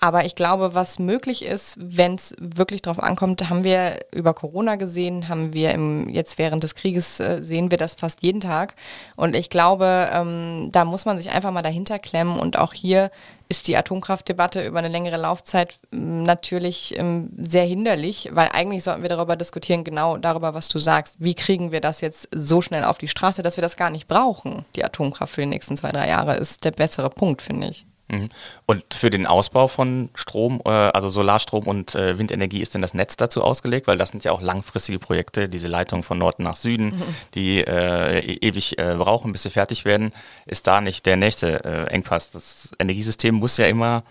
Aber 0.00 0.24
ich 0.24 0.34
glaube, 0.34 0.74
was 0.74 0.98
möglich 0.98 1.44
ist, 1.44 1.76
wenn 1.78 2.16
es 2.16 2.34
wirklich 2.38 2.82
darauf 2.82 3.02
ankommt, 3.02 3.48
haben 3.48 3.64
wir 3.64 4.00
über 4.12 4.34
Corona 4.34 4.76
gesehen, 4.76 5.28
haben 5.28 5.52
wir 5.52 5.72
im, 5.72 6.08
jetzt 6.08 6.38
während 6.38 6.64
des 6.64 6.74
Krieges 6.74 7.20
äh, 7.20 7.42
sehen 7.42 7.70
wir 7.70 7.78
das 7.78 7.94
fast 7.94 8.22
jeden 8.22 8.40
Tag. 8.40 8.74
Und 9.14 9.36
ich 9.36 9.50
glaube, 9.50 10.08
ähm, 10.12 10.70
da 10.72 10.84
muss 10.84 11.04
man 11.04 11.16
sich 11.16 11.30
einfach 11.30 11.52
mal 11.52 11.62
dahinter 11.62 11.98
klemmen 11.98 12.38
und 12.38 12.58
auch 12.58 12.72
hier 12.72 13.10
ist 13.48 13.68
die 13.68 13.76
Atomkraftdebatte 13.76 14.66
über 14.66 14.78
eine 14.78 14.88
längere 14.88 15.16
Laufzeit 15.16 15.78
hm, 15.92 16.22
natürlich 16.24 16.98
ähm, 16.98 17.30
sehr 17.38 17.64
hinderlich, 17.64 18.30
weil 18.32 18.48
eigentlich 18.52 18.84
sollten 18.84 19.02
wir 19.02 19.08
darüber 19.08 19.36
diskutieren, 19.36 19.84
genau 19.84 20.16
darüber, 20.16 20.54
was 20.54 20.68
du 20.68 20.78
sagst. 20.78 21.16
Wie 21.18 21.34
kriegen 21.34 21.72
wir 21.72 21.80
das 21.80 22.00
jetzt 22.00 22.28
so 22.32 22.60
schnell 22.60 22.84
auf 22.84 22.98
die 22.98 23.08
Straße, 23.08 23.42
dass 23.42 23.56
wir 23.56 23.62
das 23.62 23.76
gar 23.76 23.90
nicht 23.90 24.08
brauchen? 24.08 24.64
Die 24.74 24.84
Atomkraft 24.84 25.34
für 25.34 25.42
die 25.42 25.46
nächsten 25.46 25.76
zwei, 25.76 25.92
drei 25.92 26.08
Jahre 26.08 26.36
ist 26.36 26.64
der 26.64 26.72
bessere 26.72 27.10
Punkt, 27.10 27.42
finde 27.42 27.68
ich. 27.68 27.86
Mhm. 28.08 28.28
Und 28.66 28.94
für 28.94 29.10
den 29.10 29.26
Ausbau 29.26 29.66
von 29.66 30.10
Strom, 30.14 30.60
äh, 30.64 30.70
also 30.70 31.08
Solarstrom 31.08 31.66
und 31.66 31.94
äh, 31.94 32.18
Windenergie, 32.18 32.60
ist 32.60 32.74
denn 32.74 32.82
das 32.82 32.94
Netz 32.94 33.16
dazu 33.16 33.42
ausgelegt? 33.42 33.86
Weil 33.86 33.98
das 33.98 34.10
sind 34.10 34.24
ja 34.24 34.32
auch 34.32 34.40
langfristige 34.40 34.98
Projekte, 34.98 35.48
diese 35.48 35.68
Leitung 35.68 36.02
von 36.02 36.18
Norden 36.18 36.44
nach 36.44 36.56
Süden, 36.56 36.96
mhm. 36.96 37.02
die 37.34 37.58
äh, 37.58 38.20
e-, 38.20 38.38
ewig 38.48 38.78
äh, 38.78 38.94
brauchen, 38.96 39.32
bis 39.32 39.42
sie 39.42 39.50
fertig 39.50 39.84
werden. 39.84 40.12
Ist 40.46 40.66
da 40.66 40.80
nicht 40.80 41.06
der 41.06 41.16
nächste 41.16 41.64
äh, 41.64 41.92
Engpass? 41.92 42.30
Das 42.30 42.70
Energiesystem 42.78 43.34
muss 43.34 43.56
ja 43.56 43.66
immer 43.66 44.04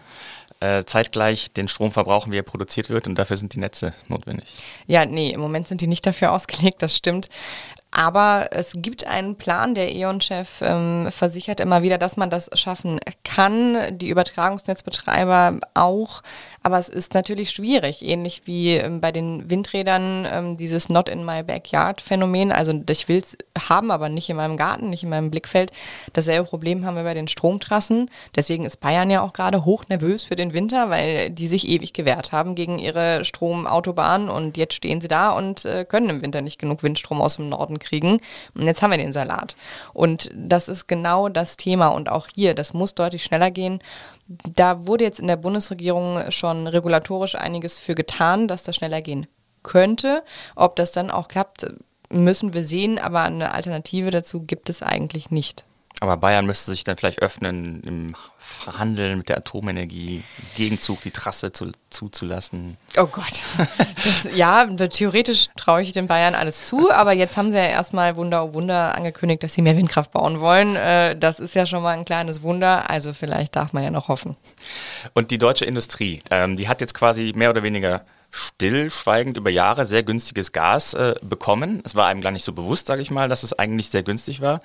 äh, 0.59 0.83
zeitgleich 0.85 1.51
den 1.51 1.67
Strom 1.67 1.91
verbrauchen, 1.91 2.31
wie 2.31 2.37
er 2.37 2.43
produziert 2.43 2.89
wird 2.89 3.07
und 3.07 3.15
dafür 3.15 3.37
sind 3.37 3.53
die 3.53 3.59
Netze 3.59 3.93
notwendig. 4.07 4.47
Ja, 4.87 5.05
nee, 5.05 5.31
im 5.31 5.41
Moment 5.41 5.67
sind 5.67 5.81
die 5.81 5.87
nicht 5.87 6.05
dafür 6.05 6.31
ausgelegt, 6.31 6.81
das 6.81 6.95
stimmt. 6.95 7.29
Aber 7.97 8.49
es 8.51 8.73
gibt 8.75 9.07
einen 9.07 9.37
Plan, 9.37 9.73
der 9.73 9.95
E.ON-Chef 9.95 10.61
ähm, 10.61 11.07
versichert 11.11 11.61
immer 11.61 11.81
wieder, 11.81 11.97
dass 11.97 12.17
man 12.17 12.29
das 12.29 12.49
schaffen 12.53 12.99
kann, 13.23 13.97
die 13.97 14.09
Übertragungsnetzbetreiber 14.09 15.61
auch. 15.75 16.21
Aber 16.61 16.77
es 16.77 16.89
ist 16.89 17.13
natürlich 17.13 17.51
schwierig, 17.51 18.05
ähnlich 18.05 18.41
wie 18.43 18.75
ähm, 18.75 18.99
bei 18.99 19.13
den 19.13 19.49
Windrädern 19.49 20.27
ähm, 20.29 20.57
dieses 20.57 20.89
Not 20.89 21.07
in 21.07 21.23
my 21.23 21.41
backyard 21.41 22.01
Phänomen. 22.01 22.51
Also 22.51 22.73
ich 22.89 23.07
will 23.07 23.19
es 23.19 23.37
haben, 23.69 23.91
aber 23.91 24.09
nicht 24.09 24.29
in 24.29 24.35
meinem 24.35 24.57
Garten, 24.57 24.89
nicht 24.89 25.03
in 25.03 25.09
meinem 25.09 25.31
Blickfeld. 25.31 25.71
Dasselbe 26.11 26.49
Problem 26.49 26.85
haben 26.85 26.97
wir 26.97 27.03
bei 27.03 27.13
den 27.13 27.29
Stromtrassen. 27.29 28.11
Deswegen 28.35 28.65
ist 28.65 28.81
Bayern 28.81 29.09
ja 29.09 29.21
auch 29.21 29.31
gerade 29.31 29.63
hoch 29.63 29.85
nervös 29.87 30.25
für 30.25 30.35
den 30.35 30.51
Winter, 30.51 30.89
weil 30.89 31.29
die 31.29 31.47
sich 31.47 31.65
ewig 31.69 31.93
gewehrt 31.93 32.33
haben 32.33 32.55
gegen 32.55 32.77
ihre 32.77 33.23
Stromautobahn 33.23 34.27
und 34.27 34.57
jetzt 34.57 34.73
stehen 34.73 34.99
sie 34.99 35.07
da 35.07 35.29
und 35.31 35.63
äh, 35.63 35.85
können 35.85 36.09
im 36.09 36.21
Winter 36.21 36.41
nicht 36.41 36.59
genug 36.59 36.83
Windstrom 36.83 37.21
aus 37.21 37.37
dem 37.37 37.47
Norden 37.47 37.79
kriegen. 37.85 38.19
Und 38.53 38.63
jetzt 38.63 38.81
haben 38.81 38.91
wir 38.91 38.97
den 38.97 39.13
Salat. 39.13 39.55
Und 39.93 40.29
das 40.35 40.67
ist 40.67 40.87
genau 40.87 41.29
das 41.29 41.57
Thema. 41.57 41.87
Und 41.87 42.09
auch 42.09 42.27
hier, 42.35 42.53
das 42.53 42.73
muss 42.73 42.95
deutlich 42.95 43.23
schneller 43.23 43.51
gehen. 43.51 43.79
Da 44.27 44.87
wurde 44.87 45.03
jetzt 45.03 45.19
in 45.19 45.27
der 45.27 45.37
Bundesregierung 45.37 46.31
schon 46.31 46.67
regulatorisch 46.67 47.35
einiges 47.35 47.79
für 47.79 47.95
getan, 47.95 48.47
dass 48.47 48.63
das 48.63 48.75
schneller 48.75 49.01
gehen 49.01 49.27
könnte. 49.63 50.23
Ob 50.55 50.75
das 50.75 50.91
dann 50.91 51.11
auch 51.11 51.27
klappt, 51.27 51.67
müssen 52.11 52.53
wir 52.53 52.63
sehen, 52.63 52.99
aber 52.99 53.21
eine 53.21 53.53
Alternative 53.53 54.11
dazu 54.11 54.41
gibt 54.41 54.69
es 54.69 54.81
eigentlich 54.81 55.31
nicht. 55.31 55.63
Aber 56.01 56.17
Bayern 56.17 56.45
müsste 56.45 56.71
sich 56.71 56.83
dann 56.83 56.97
vielleicht 56.97 57.21
öffnen 57.21 57.81
im 57.83 58.15
Verhandeln 58.37 59.17
mit 59.17 59.29
der 59.29 59.37
Atomenergie, 59.37 60.23
Gegenzug 60.55 61.01
die 61.01 61.11
Trasse 61.11 61.51
zu, 61.51 61.71
zuzulassen. 61.89 62.77
Oh 62.97 63.05
Gott. 63.07 63.43
Das, 63.95 64.27
ja, 64.35 64.65
theoretisch 64.65 65.47
traue 65.55 65.81
ich 65.81 65.93
den 65.93 66.07
Bayern 66.07 66.35
alles 66.35 66.65
zu, 66.67 66.91
aber 66.91 67.13
jetzt 67.13 67.37
haben 67.37 67.51
sie 67.51 67.57
ja 67.57 67.65
erstmal 67.65 68.17
Wunder 68.17 68.45
oh 68.45 68.53
Wunder 68.53 68.93
angekündigt, 68.95 69.41
dass 69.43 69.53
sie 69.53 69.61
mehr 69.61 69.77
Windkraft 69.77 70.11
bauen 70.11 70.39
wollen. 70.39 70.75
Äh, 70.75 71.17
das 71.17 71.39
ist 71.39 71.55
ja 71.55 71.65
schon 71.65 71.81
mal 71.81 71.97
ein 71.97 72.05
kleines 72.05 72.41
Wunder, 72.41 72.89
also 72.89 73.13
vielleicht 73.13 73.55
darf 73.55 73.73
man 73.73 73.83
ja 73.83 73.89
noch 73.89 74.09
hoffen. 74.09 74.35
Und 75.13 75.31
die 75.31 75.37
deutsche 75.37 75.65
Industrie, 75.65 76.21
ähm, 76.29 76.57
die 76.57 76.67
hat 76.67 76.81
jetzt 76.81 76.93
quasi 76.93 77.31
mehr 77.35 77.49
oder 77.49 77.63
weniger 77.63 78.05
stillschweigend 78.35 79.37
über 79.37 79.49
Jahre 79.49 79.85
sehr 79.85 80.03
günstiges 80.03 80.51
Gas 80.51 80.93
äh, 80.93 81.13
bekommen. 81.21 81.81
Es 81.85 81.95
war 81.95 82.07
einem 82.07 82.19
gar 82.21 82.31
nicht 82.31 82.43
so 82.43 82.51
bewusst, 82.51 82.87
sage 82.87 83.01
ich 83.01 83.09
mal, 83.09 83.29
dass 83.29 83.43
es 83.43 83.57
eigentlich 83.57 83.89
sehr 83.89 84.03
günstig 84.03 84.41
war. 84.41 84.59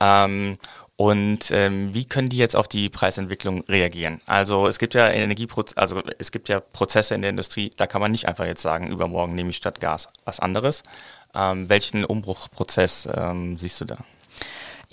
Ähm, 0.00 0.54
und 0.96 1.50
ähm, 1.50 1.92
wie 1.94 2.04
können 2.04 2.28
die 2.28 2.36
jetzt 2.36 2.54
auf 2.54 2.68
die 2.68 2.88
Preisentwicklung 2.88 3.64
reagieren? 3.68 4.20
Also 4.26 4.66
es 4.66 4.78
gibt 4.78 4.94
ja 4.94 5.08
Energieproz 5.08 5.72
also 5.76 6.02
es 6.18 6.30
gibt 6.30 6.48
ja 6.48 6.60
Prozesse 6.60 7.14
in 7.14 7.22
der 7.22 7.30
Industrie, 7.30 7.70
da 7.76 7.86
kann 7.86 8.00
man 8.00 8.12
nicht 8.12 8.28
einfach 8.28 8.44
jetzt 8.44 8.62
sagen, 8.62 8.90
übermorgen 8.90 9.34
nehme 9.34 9.50
ich 9.50 9.56
statt 9.56 9.80
Gas 9.80 10.08
was 10.24 10.38
anderes. 10.38 10.82
Ähm, 11.34 11.68
welchen 11.68 12.04
Umbruchprozess 12.04 13.08
ähm, 13.12 13.58
siehst 13.58 13.80
du 13.80 13.86
da? 13.86 13.98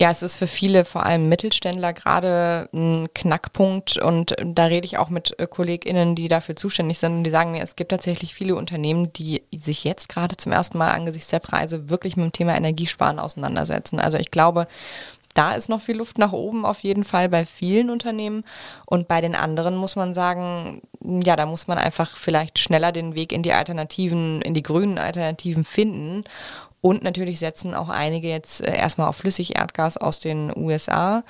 Ja, 0.00 0.10
es 0.10 0.22
ist 0.22 0.38
für 0.38 0.46
viele, 0.46 0.86
vor 0.86 1.04
allem 1.04 1.28
Mittelständler, 1.28 1.92
gerade 1.92 2.70
ein 2.72 3.08
Knackpunkt. 3.14 3.98
Und 3.98 4.34
da 4.42 4.64
rede 4.64 4.86
ich 4.86 4.96
auch 4.96 5.10
mit 5.10 5.38
äh, 5.38 5.46
KollegInnen, 5.46 6.14
die 6.14 6.28
dafür 6.28 6.56
zuständig 6.56 6.98
sind. 6.98 7.18
Und 7.18 7.24
die 7.24 7.30
sagen 7.30 7.52
mir, 7.52 7.62
es 7.62 7.76
gibt 7.76 7.90
tatsächlich 7.90 8.32
viele 8.32 8.56
Unternehmen, 8.56 9.12
die 9.12 9.42
sich 9.54 9.84
jetzt 9.84 10.08
gerade 10.08 10.38
zum 10.38 10.52
ersten 10.52 10.78
Mal 10.78 10.92
angesichts 10.92 11.28
der 11.28 11.40
Preise 11.40 11.90
wirklich 11.90 12.16
mit 12.16 12.24
dem 12.24 12.32
Thema 12.32 12.56
Energiesparen 12.56 13.18
auseinandersetzen. 13.18 14.00
Also 14.00 14.16
ich 14.16 14.30
glaube, 14.30 14.66
da 15.34 15.52
ist 15.52 15.68
noch 15.68 15.82
viel 15.82 15.98
Luft 15.98 16.16
nach 16.16 16.32
oben 16.32 16.64
auf 16.64 16.80
jeden 16.80 17.04
Fall 17.04 17.28
bei 17.28 17.44
vielen 17.44 17.90
Unternehmen. 17.90 18.44
Und 18.86 19.06
bei 19.06 19.20
den 19.20 19.34
anderen 19.34 19.76
muss 19.76 19.96
man 19.96 20.14
sagen, 20.14 20.80
ja, 21.04 21.36
da 21.36 21.44
muss 21.44 21.66
man 21.66 21.76
einfach 21.76 22.16
vielleicht 22.16 22.58
schneller 22.58 22.92
den 22.92 23.14
Weg 23.14 23.32
in 23.32 23.42
die 23.42 23.52
Alternativen, 23.52 24.40
in 24.40 24.54
die 24.54 24.62
grünen 24.62 24.96
Alternativen 24.96 25.64
finden. 25.64 26.24
Und 26.80 27.02
natürlich 27.02 27.38
setzen 27.38 27.74
auch 27.74 27.88
einige 27.88 28.28
jetzt 28.28 28.62
äh, 28.62 28.76
erstmal 28.76 29.08
auf 29.08 29.16
Flüssigerdgas 29.16 29.96
aus 29.96 30.20
den 30.20 30.52
USA. 30.56 31.24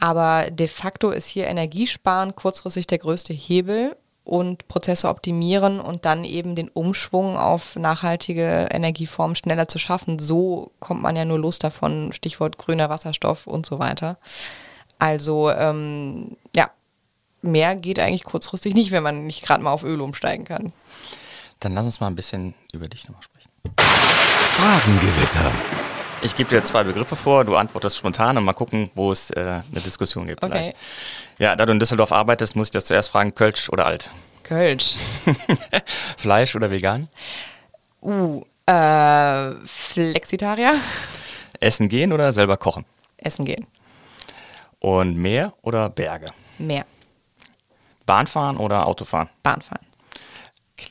Aber 0.00 0.50
de 0.50 0.66
facto 0.66 1.10
ist 1.10 1.28
hier 1.28 1.46
Energiesparen 1.46 2.34
kurzfristig 2.34 2.86
der 2.86 2.98
größte 2.98 3.32
Hebel 3.32 3.96
und 4.24 4.66
Prozesse 4.68 5.08
optimieren 5.08 5.80
und 5.80 6.06
dann 6.06 6.24
eben 6.24 6.54
den 6.56 6.68
Umschwung 6.68 7.36
auf 7.36 7.76
nachhaltige 7.76 8.68
Energieformen 8.70 9.36
schneller 9.36 9.68
zu 9.68 9.78
schaffen. 9.78 10.18
So 10.18 10.72
kommt 10.80 11.02
man 11.02 11.14
ja 11.14 11.24
nur 11.24 11.38
los 11.38 11.58
davon, 11.58 12.12
Stichwort 12.12 12.58
grüner 12.58 12.88
Wasserstoff 12.88 13.46
und 13.46 13.66
so 13.66 13.78
weiter. 13.78 14.18
Also 14.98 15.50
ähm, 15.50 16.36
ja, 16.56 16.70
mehr 17.42 17.76
geht 17.76 17.98
eigentlich 17.98 18.24
kurzfristig 18.24 18.74
nicht, 18.74 18.90
wenn 18.90 19.02
man 19.02 19.26
nicht 19.26 19.42
gerade 19.42 19.62
mal 19.62 19.72
auf 19.72 19.84
Öl 19.84 20.00
umsteigen 20.00 20.46
kann. 20.46 20.72
Dann 21.60 21.74
lass 21.74 21.84
uns 21.84 22.00
mal 22.00 22.06
ein 22.06 22.16
bisschen 22.16 22.54
über 22.72 22.88
dich 22.88 23.06
nochmal 23.06 23.22
sprechen. 23.22 23.43
Fragengewitter. 24.56 25.52
Ich 26.22 26.36
gebe 26.36 26.48
dir 26.48 26.64
zwei 26.64 26.84
Begriffe 26.84 27.16
vor, 27.16 27.44
du 27.44 27.56
antwortest 27.56 27.98
spontan 27.98 28.38
und 28.38 28.44
mal 28.44 28.54
gucken, 28.54 28.90
wo 28.94 29.12
es 29.12 29.30
äh, 29.30 29.40
eine 29.40 29.80
Diskussion 29.84 30.26
gibt. 30.26 30.42
Okay. 30.42 30.52
Vielleicht. 30.54 30.76
Ja, 31.38 31.56
da 31.56 31.66
du 31.66 31.72
in 31.72 31.80
Düsseldorf 31.80 32.12
arbeitest, 32.12 32.56
muss 32.56 32.68
ich 32.68 32.72
das 32.72 32.86
zuerst 32.86 33.10
fragen, 33.10 33.34
Kölsch 33.34 33.68
oder 33.68 33.84
alt? 33.84 34.10
Kölsch. 34.42 34.96
Fleisch 36.16 36.54
oder 36.54 36.70
vegan? 36.70 37.08
Uh, 38.00 38.42
äh, 38.66 39.52
Flexitarier. 39.66 40.76
Essen 41.60 41.88
gehen 41.88 42.12
oder 42.12 42.32
selber 42.32 42.56
kochen? 42.56 42.84
Essen 43.18 43.44
gehen. 43.44 43.66
Und 44.78 45.16
Meer 45.16 45.52
oder 45.62 45.90
Berge? 45.90 46.32
Mehr. 46.58 46.84
Bahn 48.06 48.26
fahren 48.26 48.56
oder 48.56 48.86
Auto 48.86 49.04
fahren? 49.04 49.28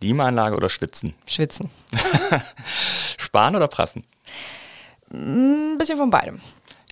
Klimaanlage 0.03 0.57
oder 0.57 0.67
schwitzen? 0.67 1.13
Schwitzen. 1.25 1.69
Sparen 3.17 3.55
oder 3.55 3.69
prassen? 3.69 4.03
Ein 5.13 5.77
bisschen 5.77 5.97
von 5.97 6.09
beidem. 6.09 6.41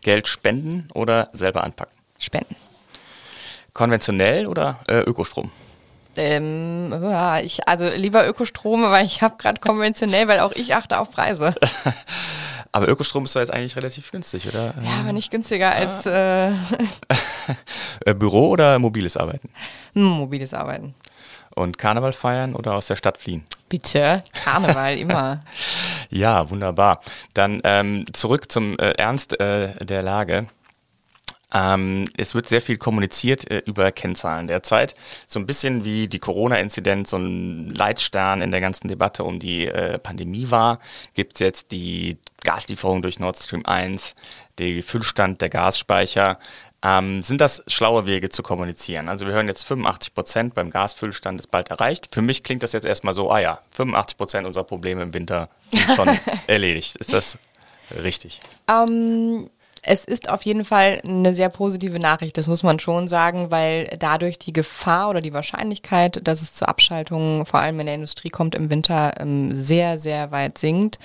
Geld 0.01 0.29
spenden 0.29 0.87
oder 0.93 1.29
selber 1.33 1.65
anpacken? 1.65 1.93
Spenden. 2.17 2.55
Konventionell 3.73 4.47
oder 4.47 4.79
äh, 4.87 5.01
Ökostrom? 5.01 5.51
Ähm, 6.15 6.91
ja, 7.03 7.39
ich, 7.41 7.67
also 7.67 7.85
lieber 7.95 8.25
Ökostrom, 8.25 8.83
weil 8.83 9.05
ich 9.05 9.21
habe 9.21 9.35
gerade 9.37 9.59
konventionell, 9.59 10.29
weil 10.29 10.39
auch 10.39 10.53
ich 10.53 10.73
achte 10.73 10.97
auf 10.97 11.11
Preise. 11.11 11.53
Aber 12.71 12.87
Ökostrom 12.87 13.25
ist 13.25 13.35
da 13.35 13.41
jetzt 13.41 13.51
eigentlich 13.51 13.75
relativ 13.75 14.09
günstig, 14.11 14.47
oder? 14.47 14.73
Ja, 14.81 15.01
aber 15.01 15.11
nicht 15.11 15.29
günstiger 15.29 15.73
als 15.75 16.05
äh, 16.05 16.51
Äh, 18.05 18.13
Büro 18.13 18.47
oder 18.47 18.79
mobiles 18.79 19.17
Arbeiten? 19.17 19.49
mobiles 19.93 20.53
Arbeiten. 20.53 20.95
Und 21.55 21.77
Karneval 21.77 22.13
feiern 22.13 22.55
oder 22.55 22.73
aus 22.73 22.87
der 22.87 22.95
Stadt 22.95 23.17
fliehen? 23.17 23.43
Bitte, 23.69 24.23
Karneval 24.43 24.97
immer. 24.97 25.39
Ja, 26.13 26.49
wunderbar. 26.49 26.99
Dann 27.33 27.61
ähm, 27.63 28.03
zurück 28.11 28.51
zum 28.51 28.77
äh, 28.79 28.91
Ernst 28.97 29.39
äh, 29.39 29.69
der 29.85 30.03
Lage. 30.03 30.47
Ähm, 31.53 32.05
es 32.17 32.33
wird 32.33 32.47
sehr 32.47 32.61
viel 32.61 32.77
kommuniziert 32.77 33.49
äh, 33.51 33.61
über 33.65 33.91
Kennzahlen 33.91 34.47
derzeit. 34.47 34.95
So 35.27 35.39
ein 35.39 35.45
bisschen 35.45 35.83
wie 35.83 36.07
die 36.07 36.19
Corona-Inzidenz 36.19 37.11
so 37.11 37.17
ein 37.17 37.69
Leitstern 37.69 38.41
in 38.41 38.51
der 38.51 38.61
ganzen 38.61 38.87
Debatte 38.87 39.23
um 39.23 39.39
die 39.39 39.67
äh, 39.67 39.97
Pandemie 39.99 40.49
war, 40.49 40.79
gibt 41.13 41.33
es 41.33 41.39
jetzt 41.39 41.71
die 41.71 42.17
Gaslieferung 42.43 43.01
durch 43.01 43.19
Nord 43.19 43.37
Stream 43.37 43.65
1, 43.65 44.15
den 44.59 44.81
Füllstand 44.81 45.41
der 45.41 45.49
Gasspeicher. 45.49 46.39
Ähm, 46.83 47.21
sind 47.21 47.39
das 47.39 47.63
schlaue 47.67 48.05
Wege 48.05 48.29
zu 48.29 48.41
kommunizieren? 48.41 49.07
Also 49.07 49.27
wir 49.27 49.33
hören 49.33 49.47
jetzt 49.47 49.63
85 49.63 50.13
Prozent 50.13 50.53
beim 50.55 50.71
Gasfüllstand 50.71 51.39
ist 51.39 51.51
bald 51.51 51.69
erreicht. 51.69 52.09
Für 52.11 52.23
mich 52.23 52.43
klingt 52.43 52.63
das 52.63 52.73
jetzt 52.73 52.85
erstmal 52.85 53.13
so, 53.13 53.29
ah 53.29 53.39
ja, 53.39 53.59
85 53.75 54.17
Prozent 54.17 54.47
unserer 54.47 54.63
Probleme 54.63 55.03
im 55.03 55.13
Winter 55.13 55.49
sind 55.67 55.95
schon 55.95 56.09
erledigt. 56.47 56.95
Ist 56.95 57.13
das 57.13 57.37
richtig? 58.03 58.41
Ähm, 58.67 59.47
es 59.83 60.05
ist 60.05 60.29
auf 60.29 60.43
jeden 60.43 60.63
Fall 60.63 61.01
eine 61.03 61.33
sehr 61.33 61.49
positive 61.49 61.99
Nachricht, 61.99 62.37
das 62.37 62.47
muss 62.47 62.61
man 62.61 62.79
schon 62.79 63.07
sagen, 63.07 63.49
weil 63.49 63.95
dadurch 63.99 64.37
die 64.37 64.53
Gefahr 64.53 65.09
oder 65.09 65.21
die 65.21 65.33
Wahrscheinlichkeit, 65.33 66.19
dass 66.23 66.41
es 66.41 66.53
zu 66.53 66.67
Abschaltungen 66.67 67.45
vor 67.45 67.59
allem 67.59 67.79
in 67.79 67.87
der 67.87 67.95
Industrie 67.95 68.29
kommt 68.29 68.53
im 68.53 68.69
Winter, 68.69 69.13
ähm, 69.19 69.51
sehr, 69.51 69.97
sehr 69.97 70.31
weit 70.31 70.57
sinkt. 70.59 70.99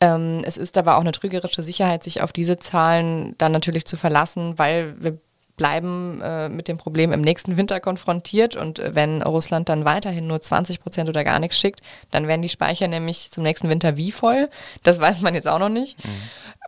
Ähm, 0.00 0.42
es 0.44 0.56
ist 0.56 0.78
aber 0.78 0.96
auch 0.96 1.02
eine 1.02 1.12
trügerische 1.12 1.62
Sicherheit, 1.62 2.02
sich 2.02 2.22
auf 2.22 2.32
diese 2.32 2.58
Zahlen 2.58 3.34
dann 3.38 3.52
natürlich 3.52 3.84
zu 3.84 3.96
verlassen, 3.96 4.58
weil 4.58 4.94
wir 5.02 5.18
bleiben 5.60 6.22
äh, 6.22 6.48
mit 6.48 6.68
dem 6.68 6.78
Problem 6.78 7.12
im 7.12 7.20
nächsten 7.20 7.58
Winter 7.58 7.80
konfrontiert 7.80 8.56
und 8.56 8.78
äh, 8.78 8.94
wenn 8.94 9.20
Russland 9.20 9.68
dann 9.68 9.84
weiterhin 9.84 10.26
nur 10.26 10.40
20 10.40 10.80
Prozent 10.80 11.10
oder 11.10 11.22
gar 11.22 11.38
nichts 11.38 11.58
schickt, 11.58 11.80
dann 12.10 12.26
werden 12.26 12.40
die 12.40 12.48
Speicher 12.48 12.88
nämlich 12.88 13.30
zum 13.30 13.42
nächsten 13.42 13.68
Winter 13.68 13.98
wie 13.98 14.10
voll? 14.10 14.48
Das 14.84 14.98
weiß 15.00 15.20
man 15.20 15.34
jetzt 15.34 15.46
auch 15.46 15.58
noch 15.58 15.68
nicht. 15.68 16.02
Mhm. 16.02 16.10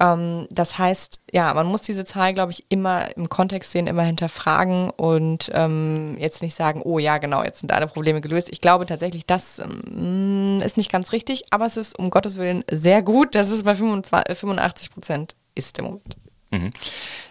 Ähm, 0.02 0.46
das 0.50 0.76
heißt, 0.76 1.20
ja, 1.32 1.54
man 1.54 1.66
muss 1.66 1.80
diese 1.80 2.04
Zahl, 2.04 2.34
glaube 2.34 2.52
ich, 2.52 2.66
immer 2.68 3.16
im 3.16 3.30
Kontext 3.30 3.70
sehen, 3.70 3.86
immer 3.86 4.02
hinterfragen 4.02 4.90
und 4.90 5.50
ähm, 5.54 6.18
jetzt 6.18 6.42
nicht 6.42 6.54
sagen, 6.54 6.82
oh 6.84 6.98
ja, 6.98 7.16
genau, 7.16 7.42
jetzt 7.42 7.60
sind 7.60 7.72
alle 7.72 7.86
Probleme 7.86 8.20
gelöst. 8.20 8.50
Ich 8.50 8.60
glaube 8.60 8.84
tatsächlich, 8.84 9.24
das 9.24 9.58
ähm, 9.58 10.60
ist 10.62 10.76
nicht 10.76 10.92
ganz 10.92 11.12
richtig, 11.12 11.44
aber 11.48 11.64
es 11.64 11.78
ist 11.78 11.98
um 11.98 12.10
Gottes 12.10 12.36
Willen 12.36 12.62
sehr 12.70 13.00
gut, 13.00 13.34
dass 13.34 13.50
es 13.50 13.62
bei 13.62 13.74
25, 13.74 14.36
85 14.36 14.90
Prozent 14.90 15.34
ist 15.54 15.78
im 15.78 15.86
Moment. 15.86 16.16
Mhm. 16.52 16.70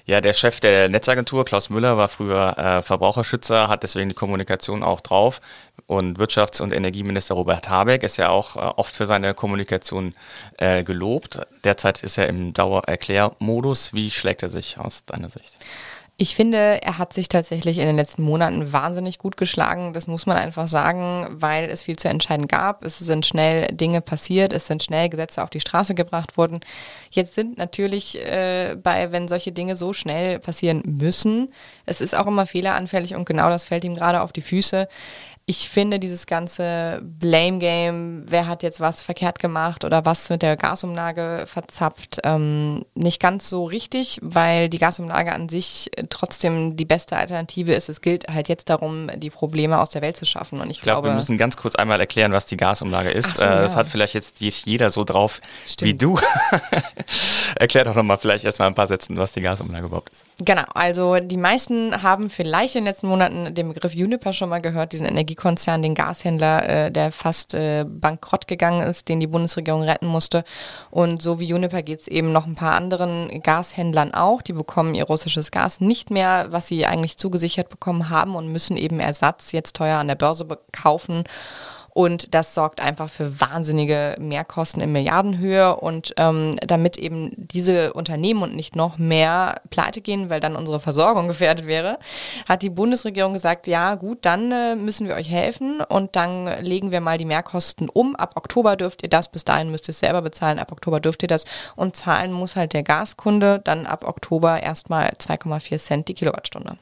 Ja, 0.06 0.20
der 0.20 0.34
Chef 0.34 0.60
der 0.60 0.90
Netzagentur, 0.90 1.46
Klaus 1.46 1.70
Müller, 1.70 1.96
war 1.96 2.10
früher 2.10 2.58
äh, 2.58 2.82
Verbraucherschützer, 2.82 3.68
hat 3.70 3.84
deswegen 3.84 4.10
die 4.10 4.16
Kommunikation 4.16 4.84
auch 4.84 5.00
drauf. 5.00 5.40
Und 5.86 6.18
Wirtschafts- 6.18 6.62
und 6.62 6.74
Energieminister 6.74 7.36
Robert 7.36 7.70
Habeck 7.70 8.04
ist 8.04 8.18
ja 8.18 8.30
auch 8.30 8.56
äh, 8.56 8.60
oft 8.60 8.96
für 8.96 9.06
seine 9.06 9.34
Kommunikation 9.34 10.16
äh, 10.58 10.84
gelobt. 10.84 11.40
Derzeit 11.64 12.04
ist 12.04 12.18
er 12.18 12.28
im 12.28 12.54
Dauererklärmodus. 12.54 13.94
Wie 13.94 14.10
schlägt 14.10 14.44
er 14.44 14.50
sich 14.50 14.80
aus 14.80 15.06
deiner 15.06 15.30
Sicht? 15.30 15.56
Ich 16.22 16.36
finde, 16.36 16.84
er 16.84 17.00
hat 17.00 17.14
sich 17.14 17.30
tatsächlich 17.30 17.80
in 17.80 17.88
den 17.88 17.96
letzten 17.96 18.22
Monaten 18.22 18.72
wahnsinnig 18.72 19.18
gut 19.18 19.38
geschlagen. 19.38 19.92
Das 19.92 20.06
muss 20.06 20.28
man 20.28 20.38
einfach 20.38 20.68
sagen, 20.68 21.26
weil 21.32 21.68
es 21.68 21.82
viel 21.82 21.96
zu 21.96 22.10
entscheiden 22.10 22.48
gab. 22.48 22.86
Es 22.86 23.00
sind 23.00 23.26
schnell 23.26 23.66
Dinge 23.72 24.02
passiert, 24.02 24.54
es 24.54 24.68
sind 24.68 24.84
schnell 24.84 25.10
Gesetze 25.10 25.42
auf 25.42 25.50
die 25.50 25.60
Straße 25.60 25.96
gebracht 25.96 26.38
worden. 26.38 26.60
Jetzt 27.10 27.34
sind 27.34 27.58
natürlich 27.58 28.24
äh, 28.24 28.76
bei, 28.76 29.12
wenn 29.12 29.28
solche 29.28 29.52
Dinge 29.52 29.76
so 29.76 29.94
schnell 29.94 30.38
passieren 30.38 30.84
müssen, 30.86 31.52
es 31.88 32.02
ist 32.02 32.16
auch 32.16 32.28
immer 32.28 32.46
fehleranfällig 32.46 33.16
und 33.16 33.26
genau 33.26 33.50
das 33.50 33.66
fällt 33.66 33.84
ihm 33.84 33.96
gerade 33.96 34.22
auf 34.22 34.32
die 34.32 34.44
Füße 34.44 34.88
ich 35.45 35.67
finde 35.69 35.99
dieses 35.99 36.27
ganze 36.27 37.01
Blame 37.04 37.60
Game, 37.60 38.23
wer 38.27 38.47
hat 38.47 38.63
jetzt 38.63 38.80
was 38.80 39.04
verkehrt 39.04 39.39
gemacht 39.39 39.84
oder 39.84 40.06
was 40.06 40.30
mit 40.30 40.41
der 40.41 40.56
Gasumlage 40.56 41.43
verzapft, 41.45 42.19
ähm, 42.23 42.86
nicht 42.95 43.19
ganz 43.19 43.49
so 43.49 43.65
richtig, 43.65 44.19
weil 44.21 44.69
die 44.69 44.77
Gasumlage 44.77 45.34
an 45.34 45.49
sich 45.49 45.91
trotzdem 46.10 46.77
die 46.77 46.86
beste 46.86 47.17
Alternative 47.17 47.73
ist. 47.73 47.89
Es 47.89 48.01
gilt 48.01 48.27
halt 48.27 48.47
jetzt 48.47 48.69
darum, 48.69 49.10
die 49.17 49.30
Probleme 49.30 49.80
aus 49.80 49.89
der 49.89 50.01
Welt 50.01 50.15
zu 50.15 50.25
schaffen. 50.25 50.62
Und 50.62 50.69
ich, 50.69 50.77
ich 50.77 50.84
glaube, 50.84 51.01
glaube, 51.01 51.10
wir 51.10 51.15
müssen 51.15 51.38
ganz 51.38 51.58
kurz 51.58 51.75
einmal 51.75 51.99
erklären, 51.99 52.32
was 52.32 52.45
die 52.45 52.58
Gasumlage 52.58 53.10
ist. 53.10 53.38
So, 53.38 53.45
äh, 53.45 53.47
ja. 53.47 53.62
Das 53.62 53.75
hat 53.75 53.88
vielleicht 53.88 54.13
jetzt 54.13 54.39
jeder 54.39 54.89
so 54.89 55.04
drauf 55.04 55.39
Stimmt. 55.67 55.91
wie 55.91 55.97
du. 55.97 56.19
Erklär 57.56 57.84
doch 57.84 57.96
nochmal 57.96 58.18
vielleicht 58.18 58.46
erstmal 58.46 58.68
ein 58.68 58.76
paar 58.76 58.88
Sätzen, 58.88 59.18
was 59.18 59.34
die 59.34 59.42
Gasumlage 59.42 59.88
überhaupt 59.88 60.10
ist. 60.12 60.26
Genau, 60.40 60.64
also 60.74 61.18
die 61.20 61.38
meisten 61.38 62.02
haben 62.02 62.30
vielleicht 62.30 62.76
in 62.76 62.82
den 62.82 62.92
letzten 62.92 63.08
Monaten 63.08 63.54
den 63.54 63.74
Begriff 63.74 63.94
Uniper 63.94 64.34
schon 64.34 64.50
mal 64.50 64.62
gehört, 64.62 64.94
diesen 64.94 65.06
Energiekonzern, 65.06 65.82
den 65.82 65.96
Gashändler, 65.96 66.70
äh, 66.70 66.92
der 66.92 67.12
fast 67.12 67.54
äh, 67.54 67.86
bankrott 67.88 68.48
gegangen 68.48 68.88
ist, 68.88 69.10
den 69.10 69.20
die 69.20 69.28
Bundesregierung 69.28 69.84
retten 69.84 70.08
musste. 70.08 70.44
Und 70.90 71.22
so 71.22 71.40
wie 71.40 71.54
Uniper 71.54 71.82
geht 71.82 72.02
es 72.02 72.08
eben 72.08 72.32
noch 72.32 72.46
ein 72.46 72.56
paar 72.56 72.76
anderen 72.76 73.42
Gashändlern 73.42 74.14
auch. 74.14 74.42
Die 74.42 74.54
bekommen 74.54 74.96
ihr 74.96 75.06
russisches 75.06 75.52
Gas 75.52 75.82
nicht 75.82 76.12
mehr, 76.12 76.48
was 76.50 76.68
sie 76.68 76.86
eigentlich 76.86 77.18
zugesichert 77.18 77.70
bekommen 77.70 78.10
haben 78.10 78.36
und 78.36 78.52
müssen 78.52 78.78
eben 78.78 79.00
Ersatz 79.00 79.52
jetzt 79.52 79.76
teuer 79.76 79.98
an 79.98 80.08
der 80.08 80.16
Börse 80.16 80.46
kaufen. 80.72 81.24
Und 81.93 82.34
das 82.34 82.54
sorgt 82.54 82.80
einfach 82.80 83.10
für 83.10 83.41
wahnsinnige 83.41 84.15
Mehrkosten 84.19 84.82
in 84.82 84.91
Milliardenhöhe. 84.91 85.75
Und 85.75 86.13
ähm, 86.17 86.56
damit 86.65 86.97
eben 86.97 87.32
diese 87.36 87.93
Unternehmen 87.93 88.43
und 88.43 88.56
nicht 88.56 88.75
noch 88.75 88.97
mehr 88.97 89.62
pleite 89.69 90.01
gehen, 90.01 90.30
weil 90.30 90.39
dann 90.39 90.56
unsere 90.56 90.80
Versorgung 90.80 91.27
gefährdet 91.32 91.65
wäre, 91.65 91.99
hat 92.47 92.62
die 92.62 92.69
Bundesregierung 92.69 93.34
gesagt, 93.34 93.67
ja 93.67 93.95
gut, 93.95 94.19
dann 94.21 94.51
äh, 94.51 94.75
müssen 94.75 95.08
wir 95.08 95.15
euch 95.15 95.30
helfen 95.30 95.82
und 95.82 96.15
dann 96.15 96.49
legen 96.62 96.91
wir 96.91 97.01
mal 97.01 97.17
die 97.17 97.25
Mehrkosten 97.25 97.89
um. 97.89 98.15
Ab 98.15 98.34
Oktober 98.36 98.75
dürft 98.75 99.04
ihr 99.04 99.10
das, 99.10 99.30
bis 99.30 99.43
dahin 99.43 99.71
müsst 99.71 99.88
ihr 99.88 99.91
es 99.91 99.99
selber 99.99 100.21
bezahlen, 100.21 100.60
ab 100.60 100.71
Oktober 100.71 100.99
dürft 100.99 101.23
ihr 101.23 101.27
das. 101.27 101.45
Und 101.75 101.95
zahlen 101.95 102.32
muss 102.32 102.56
halt 102.56 102.73
der 102.73 102.84
Gaskunde 102.84 103.60
dann 103.63 103.86
ab 103.86 104.08
Oktober 104.08 104.62
erstmal 104.63 105.10
2,4 105.10 105.77
Cent 105.77 106.08
die 106.08 106.13
Kilowattstunde. 106.13 106.77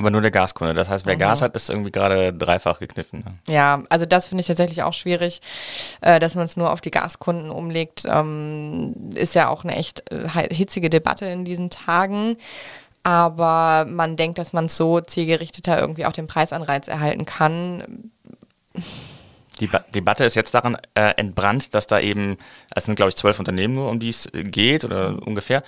Aber 0.00 0.08
nur 0.08 0.22
der 0.22 0.30
Gaskunde. 0.30 0.72
Das 0.72 0.88
heißt, 0.88 1.04
wer 1.04 1.16
mhm. 1.16 1.18
Gas 1.18 1.42
hat, 1.42 1.54
ist 1.54 1.68
irgendwie 1.68 1.90
gerade 1.92 2.32
dreifach 2.32 2.78
gekniffen. 2.78 3.18
Ne? 3.18 3.54
Ja, 3.54 3.82
also 3.90 4.06
das 4.06 4.28
finde 4.28 4.40
ich 4.40 4.46
tatsächlich 4.46 4.82
auch 4.82 4.94
schwierig, 4.94 5.42
äh, 6.00 6.18
dass 6.18 6.34
man 6.36 6.46
es 6.46 6.56
nur 6.56 6.72
auf 6.72 6.80
die 6.80 6.90
Gaskunden 6.90 7.50
umlegt. 7.50 8.04
Ähm, 8.06 8.94
ist 9.14 9.34
ja 9.34 9.50
auch 9.50 9.62
eine 9.62 9.76
echt 9.76 10.10
äh, 10.10 10.54
hitzige 10.54 10.88
Debatte 10.88 11.26
in 11.26 11.44
diesen 11.44 11.68
Tagen. 11.68 12.38
Aber 13.02 13.84
man 13.86 14.16
denkt, 14.16 14.38
dass 14.38 14.54
man 14.54 14.70
so 14.70 15.02
zielgerichteter 15.02 15.78
irgendwie 15.78 16.06
auch 16.06 16.12
den 16.12 16.26
Preisanreiz 16.26 16.88
erhalten 16.88 17.26
kann. 17.26 18.10
Die 19.60 19.66
ba 19.66 19.84
Debatte 19.94 20.24
ist 20.24 20.34
jetzt 20.34 20.54
daran 20.54 20.78
äh, 20.94 21.10
entbrannt, 21.18 21.74
dass 21.74 21.86
da 21.86 22.00
eben, 22.00 22.38
es 22.74 22.86
sind 22.86 22.96
glaube 22.96 23.10
ich 23.10 23.16
zwölf 23.16 23.38
Unternehmen 23.38 23.74
nur, 23.74 23.90
um 23.90 24.00
die 24.00 24.08
es 24.08 24.30
geht 24.32 24.86
oder 24.86 25.18
ungefähr. 25.26 25.62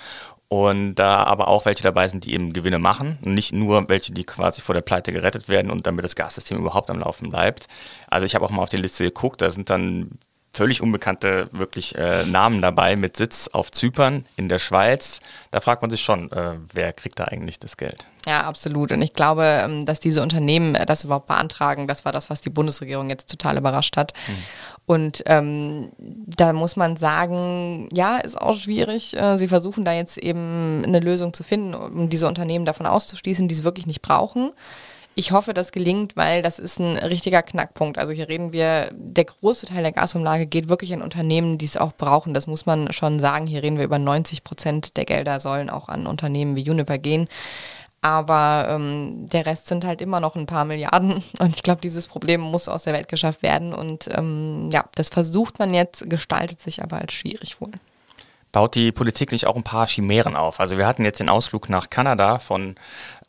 Und 0.49 0.95
da 0.95 1.23
aber 1.23 1.47
auch 1.47 1.65
welche 1.65 1.83
dabei 1.83 2.07
sind, 2.07 2.25
die 2.25 2.33
eben 2.33 2.53
Gewinne 2.53 2.77
machen. 2.77 3.17
Und 3.25 3.33
nicht 3.33 3.53
nur 3.53 3.89
welche, 3.89 4.13
die 4.13 4.23
quasi 4.23 4.61
vor 4.61 4.75
der 4.75 4.81
Pleite 4.81 5.11
gerettet 5.11 5.49
werden 5.49 5.71
und 5.71 5.87
damit 5.87 6.05
das 6.05 6.15
Gassystem 6.15 6.57
überhaupt 6.57 6.89
am 6.91 6.99
Laufen 6.99 7.31
bleibt. 7.31 7.67
Also 8.07 8.25
ich 8.25 8.35
habe 8.35 8.45
auch 8.45 8.51
mal 8.51 8.61
auf 8.61 8.69
die 8.69 8.77
Liste 8.77 9.03
geguckt, 9.03 9.41
da 9.41 9.49
sind 9.49 9.69
dann 9.69 10.11
völlig 10.53 10.81
unbekannte 10.81 11.49
wirklich 11.51 11.95
äh, 11.95 12.25
Namen 12.25 12.61
dabei 12.61 12.95
mit 12.95 13.17
Sitz 13.17 13.49
auf 13.51 13.71
Zypern 13.71 14.25
in 14.35 14.49
der 14.49 14.59
Schweiz. 14.59 15.19
Da 15.51 15.59
fragt 15.59 15.81
man 15.81 15.89
sich 15.89 16.01
schon, 16.01 16.31
äh, 16.31 16.53
wer 16.71 16.93
kriegt 16.93 17.19
da 17.19 17.25
eigentlich 17.25 17.57
das 17.57 17.75
Geld? 17.75 18.07
Ja, 18.27 18.41
absolut. 18.41 18.91
Und 18.91 19.01
ich 19.01 19.13
glaube, 19.13 19.43
ähm, 19.43 19.85
dass 19.85 19.99
diese 19.99 20.21
Unternehmen 20.21 20.75
äh, 20.75 20.85
das 20.85 21.03
überhaupt 21.03 21.27
beantragen, 21.27 21.87
das 21.87 22.05
war 22.05 22.11
das, 22.11 22.29
was 22.29 22.41
die 22.41 22.51
Bundesregierung 22.51 23.09
jetzt 23.09 23.29
total 23.29 23.57
überrascht 23.57 23.97
hat. 23.97 24.13
Mhm. 24.27 24.43
Und 24.85 25.23
ähm, 25.27 25.91
da 25.97 26.51
muss 26.51 26.75
man 26.75 26.97
sagen, 26.97 27.87
ja, 27.93 28.17
ist 28.17 28.39
auch 28.39 28.57
schwierig. 28.57 29.15
Äh, 29.15 29.37
sie 29.37 29.47
versuchen 29.47 29.85
da 29.85 29.93
jetzt 29.93 30.17
eben 30.17 30.83
eine 30.85 30.99
Lösung 30.99 31.33
zu 31.33 31.43
finden, 31.43 31.73
um 31.73 32.09
diese 32.09 32.27
Unternehmen 32.27 32.65
davon 32.65 32.85
auszuschließen, 32.85 33.47
die 33.47 33.55
es 33.55 33.63
wirklich 33.63 33.87
nicht 33.87 34.01
brauchen. 34.01 34.51
Ich 35.15 35.31
hoffe, 35.31 35.53
das 35.53 35.71
gelingt, 35.71 36.17
weil 36.17 36.41
das 36.41 36.57
ist 36.57 36.79
ein 36.79 36.97
richtiger 36.97 37.43
Knackpunkt. 37.43 37.99
Also 37.99 38.13
hier 38.13 38.27
reden 38.29 38.51
wir, 38.51 38.89
der 38.93 39.25
große 39.25 39.67
Teil 39.67 39.83
der 39.83 39.91
Gasumlage 39.91 40.47
geht 40.47 40.69
wirklich 40.69 40.91
an 40.91 41.03
Unternehmen, 41.03 41.59
die 41.59 41.65
es 41.65 41.77
auch 41.77 41.93
brauchen. 41.93 42.33
Das 42.33 42.47
muss 42.47 42.65
man 42.65 42.91
schon 42.91 43.19
sagen. 43.19 43.45
Hier 43.45 43.61
reden 43.61 43.77
wir 43.77 43.85
über 43.85 43.99
90 43.99 44.43
Prozent 44.43 44.97
der 44.97 45.05
Gelder 45.05 45.39
sollen 45.39 45.69
auch 45.69 45.87
an 45.87 46.07
Unternehmen 46.07 46.55
wie 46.55 46.63
Juniper 46.63 46.97
gehen. 46.97 47.27
Aber 48.03 48.67
ähm, 48.69 49.27
der 49.29 49.45
Rest 49.45 49.67
sind 49.67 49.85
halt 49.85 50.01
immer 50.01 50.19
noch 50.19 50.35
ein 50.35 50.45
paar 50.45 50.65
Milliarden. 50.65 51.23
Und 51.39 51.55
ich 51.55 51.63
glaube, 51.63 51.81
dieses 51.81 52.05
Problem 52.05 52.41
muss 52.41 52.67
aus 52.67 52.83
der 52.83 52.93
Welt 52.93 53.07
geschafft 53.07 53.41
werden. 53.41 53.73
Und 53.73 54.09
ähm, 54.15 54.69
ja, 54.71 54.85
das 54.95 55.09
versucht 55.09 55.57
man 55.57 55.73
jetzt, 55.73 56.09
gestaltet 56.09 56.59
sich 56.59 56.83
aber 56.83 56.99
als 56.99 57.13
schwierig 57.13 57.59
wohl 57.59 57.71
baut 58.53 58.75
die 58.75 58.91
Politik 58.93 59.33
nicht 59.33 59.47
auch 59.47 59.57
ein 59.57 59.63
paar 59.63 59.87
Chimären 59.87 60.37
auf? 60.37 60.61
Also 60.61 60.77
wir 60.77 60.87
hatten 60.87 61.03
jetzt 61.03 61.19
den 61.19 61.27
Ausflug 61.27 61.69
nach 61.69 61.89
Kanada 61.89 62.39
von 62.39 62.75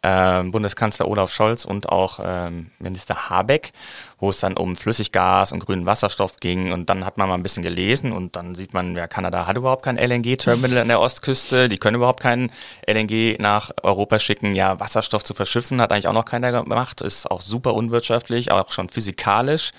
Bundeskanzler 0.05 1.09
Olaf 1.09 1.33
Scholz 1.33 1.65
und 1.65 1.89
auch 1.89 2.21
ähm, 2.23 2.71
Minister 2.79 3.31
Habeck, 3.31 3.73
wo 4.19 4.31
es 4.31 4.39
dann 4.39 4.57
um 4.57 4.77
Flüssiggas 4.77 5.51
und 5.51 5.65
grünen 5.65 5.87
Wasserstoff 5.87 6.37
ging. 6.37 6.73
Und 6.73 6.91
dann 6.91 7.07
hat 7.07 7.17
man 7.17 7.29
mal 7.29 7.37
ein 7.37 7.43
bisschen 7.43 7.63
gelesen 7.63 8.13
und 8.13 8.37
dann 8.37 8.55
sieht 8.55 8.75
man, 8.75 8.95
ja, 8.97 9.07
Kanada 9.07 9.47
hat 9.47 9.57
überhaupt 9.57 9.83
kein 9.83 9.97
LNG-Terminal 9.97 10.79
an 10.83 10.89
der 10.89 11.01
Ostküste. 11.01 11.71
Die 11.71 11.79
können 11.79 11.97
überhaupt 11.97 12.21
kein 12.21 12.53
LNG 12.87 13.39
nach 13.39 13.71
Europa 13.83 14.19
schicken. 14.19 14.55
Ja, 14.55 14.79
Wasserstoff 14.79 15.25
zu 15.25 15.33
verschiffen 15.33 15.81
hat 15.81 15.91
eigentlich 15.91 16.09
auch 16.09 16.13
noch 16.13 16.27
keiner 16.27 16.53
gemacht. 16.53 17.01
Ist 17.01 17.31
auch 17.31 17.41
super 17.41 17.73
unwirtschaftlich, 17.75 18.51
auch 18.51 18.71
schon 18.73 18.91
physikalisch. 18.91 19.71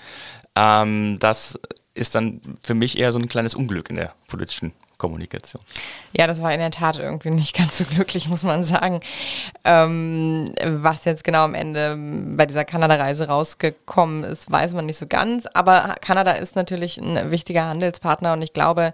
Ähm, 0.56 1.18
das 1.20 1.58
ist 1.94 2.16
dann 2.16 2.40
für 2.62 2.74
mich 2.74 2.98
eher 2.98 3.12
so 3.12 3.18
ein 3.18 3.28
kleines 3.28 3.54
Unglück 3.54 3.90
in 3.90 3.96
der 3.96 4.12
politischen 4.26 4.72
Kommunikation. 4.98 5.62
Ja, 6.12 6.26
das 6.26 6.42
war 6.42 6.52
in 6.52 6.60
der 6.60 6.70
Tat 6.70 6.98
irgendwie 6.98 7.30
nicht 7.30 7.54
ganz 7.56 7.78
so 7.78 7.84
glücklich, 7.84 8.28
muss 8.28 8.42
man 8.42 8.64
sagen. 8.64 9.00
Ähm, 9.64 10.54
was 10.64 11.04
jetzt 11.04 11.24
genau 11.24 11.44
am 11.44 11.54
Ende 11.54 11.96
bei 12.36 12.46
dieser 12.46 12.64
Kanada-Reise 12.64 13.28
rausgekommen 13.28 14.24
ist, 14.24 14.50
weiß 14.50 14.74
man 14.74 14.86
nicht 14.86 14.98
so 14.98 15.06
ganz. 15.06 15.46
Aber 15.54 15.96
Kanada 16.00 16.32
ist 16.32 16.56
natürlich 16.56 16.98
ein 16.98 17.30
wichtiger 17.30 17.66
Handelspartner 17.66 18.32
und 18.32 18.42
ich 18.42 18.52
glaube, 18.52 18.92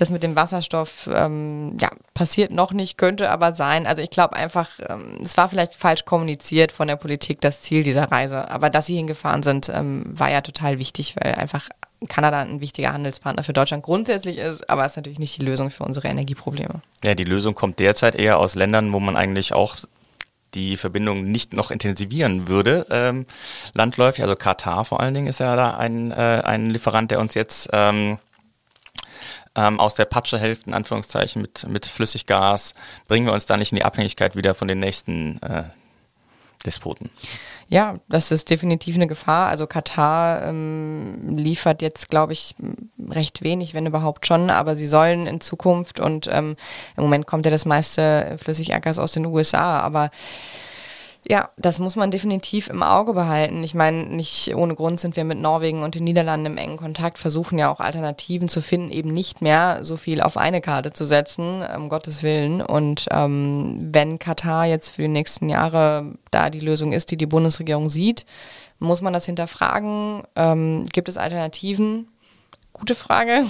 das 0.00 0.10
mit 0.10 0.22
dem 0.22 0.36
Wasserstoff 0.36 1.08
ähm, 1.12 1.76
ja, 1.80 1.90
passiert 2.14 2.50
noch 2.50 2.72
nicht, 2.72 2.98
könnte 2.98 3.30
aber 3.30 3.52
sein. 3.52 3.86
Also 3.86 4.02
ich 4.02 4.10
glaube 4.10 4.36
einfach, 4.36 4.70
ähm, 4.88 5.18
es 5.22 5.36
war 5.36 5.48
vielleicht 5.48 5.74
falsch 5.74 6.04
kommuniziert 6.04 6.72
von 6.72 6.88
der 6.88 6.96
Politik, 6.96 7.40
das 7.40 7.62
Ziel 7.62 7.82
dieser 7.82 8.10
Reise. 8.10 8.50
Aber 8.50 8.70
dass 8.70 8.86
sie 8.86 8.96
hingefahren 8.96 9.42
sind, 9.42 9.68
ähm, 9.74 10.04
war 10.06 10.30
ja 10.30 10.40
total 10.40 10.78
wichtig, 10.78 11.16
weil 11.20 11.34
einfach 11.34 11.68
Kanada 12.08 12.40
ein 12.40 12.60
wichtiger 12.60 12.92
Handelspartner 12.92 13.42
für 13.42 13.52
Deutschland 13.52 13.82
grundsätzlich 13.82 14.38
ist, 14.38 14.68
aber 14.70 14.86
ist 14.86 14.96
natürlich 14.96 15.18
nicht 15.18 15.36
die 15.38 15.44
Lösung 15.44 15.70
für 15.70 15.84
unsere 15.84 16.08
Energieprobleme. 16.08 16.80
Ja, 17.04 17.14
die 17.14 17.24
Lösung 17.24 17.54
kommt 17.54 17.80
derzeit 17.80 18.14
eher 18.14 18.38
aus 18.38 18.54
Ländern, 18.54 18.92
wo 18.92 19.00
man 19.00 19.16
eigentlich 19.16 19.52
auch 19.52 19.76
die 20.54 20.76
Verbindung 20.76 21.24
nicht 21.24 21.52
noch 21.52 21.70
intensivieren 21.70 22.48
würde, 22.48 22.86
ähm, 22.90 23.26
landläufig. 23.74 24.22
Also 24.22 24.34
Katar 24.34 24.84
vor 24.84 25.00
allen 25.00 25.14
Dingen 25.14 25.26
ist 25.26 25.40
ja 25.40 25.56
da 25.56 25.76
ein, 25.76 26.10
äh, 26.10 26.42
ein 26.44 26.70
Lieferant, 26.70 27.10
der 27.10 27.20
uns 27.20 27.34
jetzt 27.34 27.68
ähm, 27.72 28.18
ähm, 29.54 29.80
aus 29.80 29.94
der 29.94 30.04
Patsche 30.04 30.38
hilft, 30.38 30.66
in 30.66 30.74
Anführungszeichen, 30.74 31.42
mit, 31.42 31.66
mit 31.68 31.86
Flüssiggas. 31.86 32.74
Bringen 33.08 33.26
wir 33.26 33.32
uns 33.32 33.46
da 33.46 33.56
nicht 33.56 33.72
in 33.72 33.76
die 33.76 33.84
Abhängigkeit 33.84 34.36
wieder 34.36 34.54
von 34.54 34.68
den 34.68 34.78
nächsten 34.78 35.42
äh, 35.42 35.64
Despoten? 36.64 37.10
Ja, 37.70 37.96
das 38.08 38.32
ist 38.32 38.48
definitiv 38.48 38.94
eine 38.94 39.06
Gefahr. 39.06 39.48
Also 39.48 39.66
Katar 39.66 40.42
ähm, 40.44 41.36
liefert 41.36 41.82
jetzt, 41.82 42.08
glaube 42.08 42.32
ich, 42.32 42.54
recht 43.10 43.42
wenig, 43.42 43.74
wenn 43.74 43.84
überhaupt 43.84 44.26
schon, 44.26 44.48
aber 44.48 44.74
sie 44.74 44.86
sollen 44.86 45.26
in 45.26 45.42
Zukunft 45.42 46.00
und 46.00 46.28
ähm, 46.32 46.56
im 46.96 47.02
Moment 47.02 47.26
kommt 47.26 47.44
ja 47.44 47.50
das 47.50 47.66
meiste 47.66 48.36
Flüssigerdgas 48.42 48.98
aus 48.98 49.12
den 49.12 49.26
USA, 49.26 49.80
aber 49.80 50.10
ja, 51.30 51.50
das 51.58 51.78
muss 51.78 51.94
man 51.94 52.10
definitiv 52.10 52.70
im 52.70 52.82
Auge 52.82 53.12
behalten. 53.12 53.62
Ich 53.62 53.74
meine, 53.74 54.06
nicht 54.06 54.54
ohne 54.54 54.74
Grund 54.74 54.98
sind 54.98 55.14
wir 55.14 55.24
mit 55.24 55.38
Norwegen 55.38 55.82
und 55.82 55.94
den 55.94 56.04
Niederlanden 56.04 56.46
im 56.46 56.56
engen 56.56 56.78
Kontakt, 56.78 57.18
versuchen 57.18 57.58
ja 57.58 57.70
auch 57.70 57.80
Alternativen 57.80 58.48
zu 58.48 58.62
finden, 58.62 58.90
eben 58.90 59.12
nicht 59.12 59.42
mehr 59.42 59.80
so 59.82 59.98
viel 59.98 60.22
auf 60.22 60.38
eine 60.38 60.62
Karte 60.62 60.94
zu 60.94 61.04
setzen, 61.04 61.62
um 61.76 61.90
Gottes 61.90 62.22
Willen. 62.22 62.62
Und 62.62 63.08
ähm, 63.10 63.90
wenn 63.92 64.18
Katar 64.18 64.64
jetzt 64.64 64.90
für 64.96 65.02
die 65.02 65.08
nächsten 65.08 65.50
Jahre 65.50 66.14
da 66.30 66.48
die 66.48 66.60
Lösung 66.60 66.92
ist, 66.92 67.10
die 67.10 67.18
die 67.18 67.26
Bundesregierung 67.26 67.90
sieht, 67.90 68.24
muss 68.78 69.02
man 69.02 69.12
das 69.12 69.26
hinterfragen. 69.26 70.22
Ähm, 70.34 70.86
gibt 70.94 71.10
es 71.10 71.18
Alternativen? 71.18 72.08
Gute 72.72 72.94
Frage. 72.94 73.44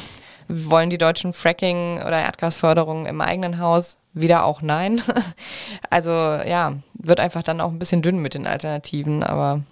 Wollen 0.48 0.88
die 0.88 0.98
Deutschen 0.98 1.34
Fracking 1.34 1.98
oder 2.00 2.20
Erdgasförderung 2.20 3.06
im 3.06 3.20
eigenen 3.20 3.58
Haus? 3.58 3.98
Wieder 4.14 4.44
auch 4.44 4.62
nein. 4.62 5.02
Also 5.90 6.10
ja, 6.10 6.74
wird 6.94 7.20
einfach 7.20 7.42
dann 7.42 7.60
auch 7.60 7.70
ein 7.70 7.78
bisschen 7.78 8.02
dünn 8.02 8.18
mit 8.18 8.34
den 8.34 8.46
Alternativen, 8.46 9.22
aber. 9.22 9.62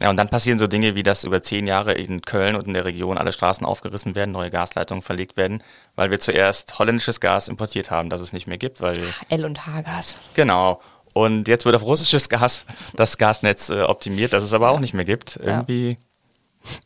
Ja, 0.00 0.10
und 0.10 0.16
dann 0.16 0.28
passieren 0.28 0.58
so 0.58 0.66
Dinge 0.66 0.94
wie, 0.94 1.02
dass 1.02 1.24
über 1.24 1.42
zehn 1.42 1.66
Jahre 1.66 1.92
in 1.92 2.22
Köln 2.22 2.56
und 2.56 2.66
in 2.66 2.74
der 2.74 2.84
Region 2.84 3.18
alle 3.18 3.32
Straßen 3.32 3.66
aufgerissen 3.66 4.14
werden, 4.14 4.32
neue 4.32 4.50
Gasleitungen 4.50 5.02
verlegt 5.02 5.36
werden, 5.36 5.62
weil 5.96 6.10
wir 6.10 6.18
zuerst 6.18 6.78
holländisches 6.78 7.20
Gas 7.20 7.48
importiert 7.48 7.90
haben, 7.90 8.10
das 8.10 8.20
es 8.20 8.32
nicht 8.32 8.46
mehr 8.46 8.58
gibt, 8.58 8.80
weil. 8.80 8.98
L 9.28 9.44
und 9.44 9.66
H-Gas. 9.66 10.18
Genau. 10.34 10.80
Und 11.12 11.46
jetzt 11.46 11.64
wird 11.64 11.76
auf 11.76 11.84
russisches 11.84 12.28
Gas 12.28 12.66
das 12.96 13.18
Gasnetz 13.18 13.70
äh, 13.70 13.82
optimiert, 13.82 14.32
das 14.32 14.44
es 14.44 14.52
aber 14.52 14.70
auch 14.70 14.80
nicht 14.80 14.94
mehr 14.94 15.04
gibt. 15.04 15.36
Irgendwie. 15.36 15.90
Ja 15.90 15.96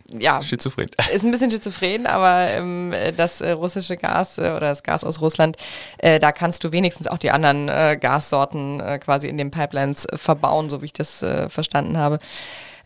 ja, 0.09 0.43
schizophren. 0.43 0.91
Ist 1.13 1.25
ein 1.25 1.31
bisschen 1.31 1.51
schizophren, 1.51 2.07
aber 2.07 2.49
ähm, 2.49 2.95
das 3.17 3.41
äh, 3.41 3.51
russische 3.51 3.97
Gas 3.97 4.39
äh, 4.39 4.43
oder 4.43 4.61
das 4.61 4.83
Gas 4.83 5.05
aus 5.05 5.21
Russland, 5.21 5.57
äh, 5.99 6.19
da 6.19 6.33
kannst 6.33 6.65
du 6.65 6.73
wenigstens 6.73 7.07
auch 7.07 7.19
die 7.19 7.31
anderen 7.31 7.69
äh, 7.69 7.99
Gassorten 8.01 8.81
äh, 8.81 8.99
quasi 8.99 9.29
in 9.29 9.39
den 9.39 9.51
Pipelines 9.51 10.07
äh, 10.07 10.19
verbauen, 10.19 10.71
so 10.71 10.83
wie 10.83 10.87
ich 10.87 10.93
das 10.93 11.25
verstanden 11.49 11.97
habe. 11.97 12.19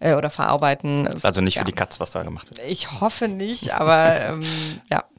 Oder 0.01 0.31
verarbeiten. 0.31 1.09
Also 1.23 1.41
nicht 1.41 1.55
ja. 1.55 1.61
für 1.61 1.67
die 1.67 1.73
Katz, 1.73 2.01
was 2.01 2.11
da 2.11 2.25
gemacht 2.25 2.51
wird. 2.51 2.69
Ich 2.69 3.01
hoffe 3.01 3.29
nicht, 3.29 3.73
aber 3.73 4.21
ähm, 4.21 4.45
ja. 4.91 5.05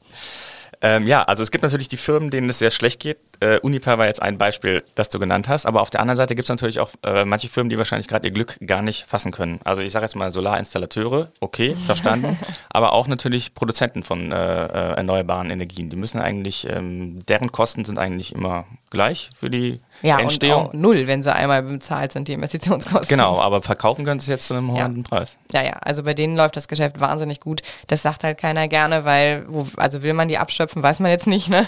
Ähm, 0.84 1.06
ja, 1.06 1.22
also 1.22 1.42
es 1.42 1.50
gibt 1.50 1.62
natürlich 1.62 1.88
die 1.88 1.96
Firmen, 1.96 2.28
denen 2.28 2.50
es 2.50 2.58
sehr 2.58 2.70
schlecht 2.70 3.00
geht. 3.00 3.16
Äh, 3.40 3.58
Uniper 3.60 3.98
war 3.98 4.06
jetzt 4.06 4.22
ein 4.22 4.38
Beispiel, 4.38 4.84
das 4.94 5.08
du 5.08 5.18
genannt 5.18 5.48
hast, 5.48 5.66
aber 5.66 5.82
auf 5.82 5.90
der 5.90 6.00
anderen 6.00 6.16
Seite 6.16 6.34
gibt 6.34 6.44
es 6.44 6.50
natürlich 6.50 6.80
auch 6.80 6.90
äh, 7.04 7.24
manche 7.24 7.48
Firmen, 7.48 7.70
die 7.70 7.78
wahrscheinlich 7.78 8.08
gerade 8.08 8.28
ihr 8.28 8.34
Glück 8.34 8.58
gar 8.66 8.82
nicht 8.82 9.04
fassen 9.04 9.32
können. 9.32 9.60
Also 9.64 9.82
ich 9.82 9.92
sage 9.92 10.04
jetzt 10.04 10.16
mal 10.16 10.30
Solarinstallateure, 10.30 11.30
okay, 11.40 11.76
verstanden, 11.86 12.38
aber 12.70 12.92
auch 12.92 13.06
natürlich 13.06 13.54
Produzenten 13.54 14.02
von 14.02 14.32
äh, 14.32 14.36
äh, 14.36 14.96
erneuerbaren 14.96 15.50
Energien. 15.50 15.90
Die 15.90 15.96
müssen 15.96 16.20
eigentlich, 16.20 16.66
ähm, 16.68 17.24
deren 17.26 17.52
Kosten 17.52 17.84
sind 17.84 17.98
eigentlich 17.98 18.34
immer 18.34 18.64
gleich 18.90 19.30
für 19.36 19.50
die 19.50 19.80
ja, 20.02 20.18
Entstehung. 20.18 20.68
Und 20.68 20.80
null, 20.80 21.06
wenn 21.06 21.22
sie 21.22 21.34
einmal 21.34 21.62
bezahlt 21.62 22.12
sind, 22.12 22.28
die 22.28 22.32
Investitionskosten. 22.32 23.08
Genau, 23.08 23.40
aber 23.40 23.62
verkaufen 23.62 24.04
können 24.04 24.20
sie 24.20 24.30
jetzt 24.30 24.46
zu 24.46 24.54
einem 24.54 24.70
hohen 24.70 24.96
ja. 24.96 25.02
Preis. 25.02 25.38
Ja, 25.52 25.64
ja, 25.64 25.72
also 25.82 26.02
bei 26.02 26.14
denen 26.14 26.36
läuft 26.36 26.56
das 26.56 26.68
Geschäft 26.68 27.00
wahnsinnig 27.00 27.40
gut. 27.40 27.62
Das 27.88 28.02
sagt 28.02 28.24
halt 28.24 28.38
keiner 28.38 28.68
gerne, 28.68 29.04
weil, 29.04 29.44
wo, 29.48 29.66
also 29.76 30.02
will 30.02 30.14
man 30.14 30.28
die 30.28 30.38
abschöpfen, 30.38 30.82
weiß 30.82 31.00
man 31.00 31.10
jetzt 31.10 31.26
nicht, 31.26 31.48
ne? 31.48 31.66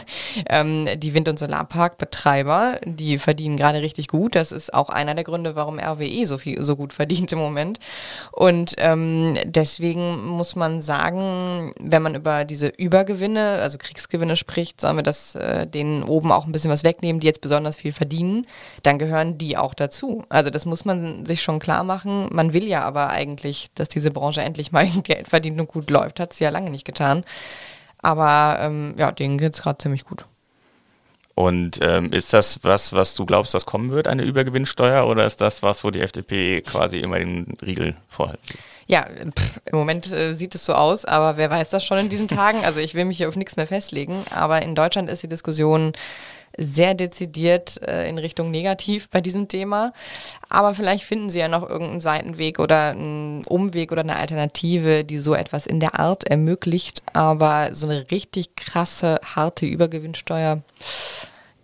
Ähm, 0.49 0.89
die 0.97 1.15
Wind- 1.15 1.29
und 1.29 1.39
Solar 1.39 1.56
Solarparkbetreiber, 1.57 2.81
die 2.85 3.19
verdienen 3.19 3.57
gerade 3.57 3.81
richtig 3.81 4.09
gut. 4.09 4.35
Das 4.35 4.53
ist 4.53 4.75
auch 4.75 4.91
einer 4.91 5.15
der 5.15 5.25
Gründe, 5.25 5.57
warum 5.57 5.79
RWE 5.79 6.27
so 6.27 6.39
viel 6.39 6.63
so 6.63 6.77
gut 6.77 6.93
verdient 6.93 7.33
im 7.33 7.39
Moment. 7.39 7.79
Und 8.33 8.75
ähm, 8.79 9.37
deswegen 9.45 10.27
muss 10.27 10.57
man 10.57 10.83
sagen, 10.83 11.73
wenn 11.81 12.03
man 12.03 12.15
über 12.15 12.45
diese 12.45 12.69
Übergewinne, 12.69 13.59
also 13.61 13.79
Kriegsgewinne 13.79 14.37
spricht, 14.37 14.81
sollen 14.81 14.97
wir 14.97 15.03
das 15.03 15.35
äh, 15.35 15.67
denen 15.67 16.03
oben 16.03 16.33
auch 16.33 16.47
ein 16.47 16.53
bisschen 16.53 16.71
was 16.71 16.85
wegnehmen, 16.85 17.21
die 17.21 17.27
jetzt 17.27 17.41
besonders 17.41 17.77
viel 17.77 17.93
verdienen, 17.93 18.47
dann 18.83 18.99
gehören 18.99 19.39
die 19.39 19.57
auch 19.57 19.75
dazu. 19.75 20.25
Also 20.29 20.51
das 20.51 20.67
muss 20.67 20.85
man 20.85 21.25
sich 21.25 21.43
schon 21.43 21.59
klar 21.59 21.85
machen. 21.85 22.29
Man 22.33 22.53
will 22.53 22.65
ja 22.65 22.83
aber 22.83 23.11
eigentlich, 23.11 23.69
dass 23.75 23.89
diese 23.89 24.11
Branche 24.11 24.43
endlich 24.43 24.73
mal 24.73 24.87
Geld 25.03 25.29
verdient 25.29 25.61
und 25.61 25.69
gut 25.69 25.91
läuft. 25.91 26.21
Hat 26.21 26.33
sie 26.33 26.45
ja 26.45 26.51
lange 26.51 26.71
nicht 26.71 26.85
getan. 26.85 27.25
Aber 27.99 28.59
ähm, 28.61 28.95
ja, 28.99 29.11
denen 29.11 29.39
geht 29.39 29.55
es 29.55 29.63
gerade 29.63 29.79
ziemlich 29.79 30.05
gut. 30.05 30.27
Und 31.39 31.81
ähm, 31.83 32.15
ist 32.15 32.33
das 32.33 32.61
was, 32.63 32.95
was 32.95 33.15
du 33.15 33.27
glaubst, 33.27 33.53
das 33.53 33.67
kommen 33.67 33.91
wird, 33.91 34.09
eine 34.09 34.23
Übergewinnsteuer, 34.23 35.07
oder 35.07 35.27
ist 35.27 35.43
das 35.43 35.63
was, 35.63 35.85
wo 35.85 35.91
die 35.91 36.01
FDP 36.01 36.63
quasi 36.63 36.99
immer 36.99 37.19
den 37.19 37.59
Riegel 37.61 37.95
vorhält? 38.09 38.41
Ja, 38.87 39.05
pff, 39.05 39.61
im 39.67 39.77
Moment 39.77 40.11
äh, 40.11 40.33
sieht 40.33 40.55
es 40.55 40.65
so 40.65 40.73
aus, 40.73 41.05
aber 41.05 41.37
wer 41.37 41.51
weiß 41.51 41.69
das 41.69 41.85
schon 41.85 41.99
in 41.99 42.09
diesen 42.09 42.27
Tagen? 42.27 42.65
Also 42.65 42.81
ich 42.81 42.95
will 42.95 43.05
mich 43.05 43.19
hier 43.19 43.29
auf 43.29 43.37
nichts 43.37 43.57
mehr 43.57 43.67
festlegen, 43.67 44.25
aber 44.31 44.63
in 44.63 44.75
Deutschland 44.75 45.11
ist 45.11 45.25
die 45.25 45.29
Diskussion 45.29 45.93
sehr 46.57 46.95
dezidiert 46.95 47.81
äh, 47.87 48.09
in 48.09 48.19
Richtung 48.19 48.51
negativ 48.51 49.09
bei 49.11 49.21
diesem 49.21 49.49
Thema. 49.49 49.93
Aber 50.49 50.75
vielleicht 50.75 51.05
finden 51.05 51.31
Sie 51.31 51.39
ja 51.39 51.49
noch 51.49 51.63
irgendeinen 51.69 52.01
Seitenweg 52.01 52.59
oder 52.59 52.91
einen 52.91 53.45
Umweg 53.47 53.93
oder 53.93 54.03
eine 54.03 54.17
Alternative, 54.17 55.05
die 55.05 55.19
so 55.19 55.35
etwas 55.35 55.67
in 55.67 55.81
der 55.81 55.99
Art 55.99 56.25
ermöglicht. 56.25 57.03
Aber 57.13 57.75
so 57.75 57.87
eine 57.87 58.11
richtig 58.11 58.57
krasse, 58.57 59.21
harte 59.23 59.67
Übergewinnsteuer 59.67 60.63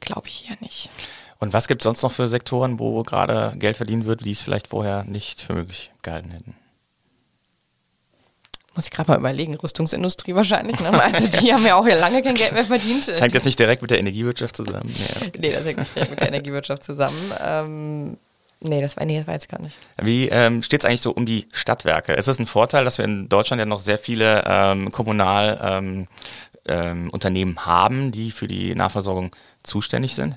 glaube 0.00 0.28
ich 0.28 0.35
hier 0.46 0.57
nicht. 0.61 0.90
Und 1.38 1.52
was 1.52 1.66
gibt 1.66 1.83
es 1.83 1.85
sonst 1.85 2.02
noch 2.02 2.12
für 2.12 2.28
Sektoren, 2.28 2.78
wo 2.78 3.02
gerade 3.02 3.52
Geld 3.57 3.76
verdient 3.76 4.07
wird, 4.07 4.24
die 4.24 4.31
es 4.31 4.42
vielleicht 4.42 4.68
vorher 4.68 5.05
nicht 5.05 5.40
für 5.40 5.55
möglich 5.55 5.90
gehalten 6.02 6.31
hätten? 6.31 6.55
Muss 8.74 8.87
ich 8.87 8.90
gerade 8.90 9.11
mal 9.11 9.18
überlegen, 9.18 9.54
Rüstungsindustrie 9.54 10.35
wahrscheinlich. 10.35 10.80
Ne? 10.80 10.90
Also 11.02 11.26
die 11.26 11.52
haben 11.52 11.64
ja 11.64 11.76
auch 11.76 11.87
ja 11.87 11.96
lange 11.96 12.22
kein 12.22 12.35
Geld 12.35 12.52
mehr 12.52 12.64
verdient. 12.64 13.06
Das 13.08 13.20
hängt 13.20 13.35
jetzt 13.35 13.44
nicht 13.44 13.58
direkt 13.58 13.82
mit 13.82 13.90
der 13.90 13.98
Energiewirtschaft 13.98 14.56
zusammen. 14.56 14.94
Ja. 14.94 15.26
nee, 15.38 15.52
das 15.52 15.64
hängt 15.64 15.78
nicht 15.78 15.94
direkt 15.94 16.11
mit 16.11 16.20
der 16.20 16.28
Energiewirtschaft 16.28 16.85
zusammen. 16.85 17.32
Ähm, 17.42 18.16
nee, 18.61 18.80
das 18.80 18.96
war, 18.96 19.04
nee, 19.04 19.18
das 19.18 19.26
weiß 19.26 19.42
ich 19.44 19.48
gar 19.48 19.61
nicht. 19.61 19.76
Wie 20.00 20.28
ähm, 20.28 20.62
steht 20.62 20.82
es 20.82 20.87
eigentlich 20.87 21.02
so 21.02 21.12
um 21.12 21.26
die 21.26 21.46
Stadtwerke? 21.52 22.14
Ist 22.14 22.28
es 22.28 22.38
ein 22.38 22.46
Vorteil, 22.46 22.85
dass 22.85 22.98
wir 22.98 23.04
in 23.04 23.28
Deutschland 23.28 23.61
ja 23.61 23.66
noch 23.66 23.80
sehr 23.80 23.98
viele 23.98 24.42
ähm, 24.46 24.90
Kommunalunternehmen 24.90 26.08
ähm, 26.66 27.35
ähm, 27.35 27.66
haben, 27.66 28.11
die 28.11 28.30
für 28.30 28.48
die 28.48 28.74
Nahversorgung 28.74 29.37
zuständig 29.62 30.14
sind? 30.14 30.37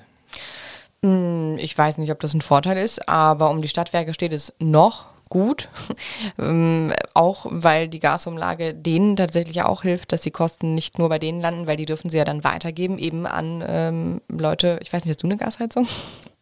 Hm, 1.02 1.56
ich 1.58 1.76
weiß 1.76 1.98
nicht, 1.98 2.10
ob 2.10 2.20
das 2.20 2.34
ein 2.34 2.42
Vorteil 2.42 2.76
ist, 2.76 3.08
aber 3.08 3.48
um 3.48 3.62
die 3.62 3.68
Stadtwerke 3.68 4.12
steht 4.12 4.32
es 4.32 4.52
noch 4.58 5.06
gut, 5.28 5.68
ähm, 6.38 6.92
auch 7.14 7.46
weil 7.48 7.88
die 7.88 8.00
Gasumlage 8.00 8.74
denen 8.74 9.16
tatsächlich 9.16 9.62
auch 9.62 9.82
hilft, 9.82 10.12
dass 10.12 10.22
die 10.22 10.30
Kosten 10.30 10.74
nicht 10.74 10.98
nur 10.98 11.08
bei 11.08 11.18
denen 11.18 11.40
landen, 11.40 11.66
weil 11.66 11.76
die 11.76 11.86
dürfen 11.86 12.10
sie 12.10 12.18
ja 12.18 12.24
dann 12.24 12.44
weitergeben, 12.44 12.98
eben 12.98 13.26
an 13.26 13.64
ähm, 13.66 14.20
Leute, 14.28 14.78
ich 14.82 14.92
weiß 14.92 15.04
nicht, 15.04 15.10
hast 15.10 15.22
du 15.22 15.26
eine 15.26 15.36
Gasheizung? 15.36 15.86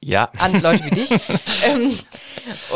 Ja. 0.04 0.28
An 0.38 0.60
Leute 0.60 0.84
wie 0.84 0.90
dich. 0.90 1.10
ähm, 1.66 1.98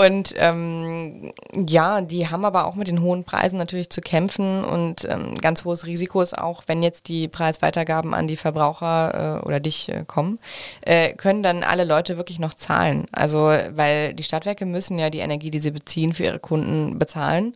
und 0.02 0.32
ähm, 0.36 1.32
ja, 1.54 2.00
die 2.00 2.28
haben 2.28 2.46
aber 2.46 2.64
auch 2.64 2.74
mit 2.74 2.88
den 2.88 3.02
hohen 3.02 3.24
Preisen 3.24 3.58
natürlich 3.58 3.90
zu 3.90 4.00
kämpfen 4.00 4.64
und 4.64 5.06
ähm, 5.10 5.34
ganz 5.34 5.64
hohes 5.66 5.84
Risiko 5.84 6.22
ist 6.22 6.38
auch, 6.38 6.62
wenn 6.68 6.82
jetzt 6.82 7.08
die 7.08 7.28
Preisweitergaben 7.28 8.14
an 8.14 8.28
die 8.28 8.36
Verbraucher 8.36 9.42
äh, 9.42 9.46
oder 9.46 9.60
dich 9.60 9.90
äh, 9.90 10.04
kommen, 10.06 10.38
äh, 10.80 11.12
können 11.12 11.42
dann 11.42 11.64
alle 11.64 11.84
Leute 11.84 12.16
wirklich 12.16 12.38
noch 12.38 12.54
zahlen. 12.54 13.04
Also, 13.12 13.38
weil 13.74 14.14
die 14.14 14.24
Stadtwerke 14.24 14.64
müssen 14.64 14.98
ja 14.98 15.10
die 15.10 15.18
Energie, 15.18 15.50
die 15.50 15.58
sie 15.58 15.70
beziehen, 15.70 16.14
für 16.14 16.24
ihre 16.24 16.38
Kunden 16.38 16.98
bezahlen. 16.98 17.54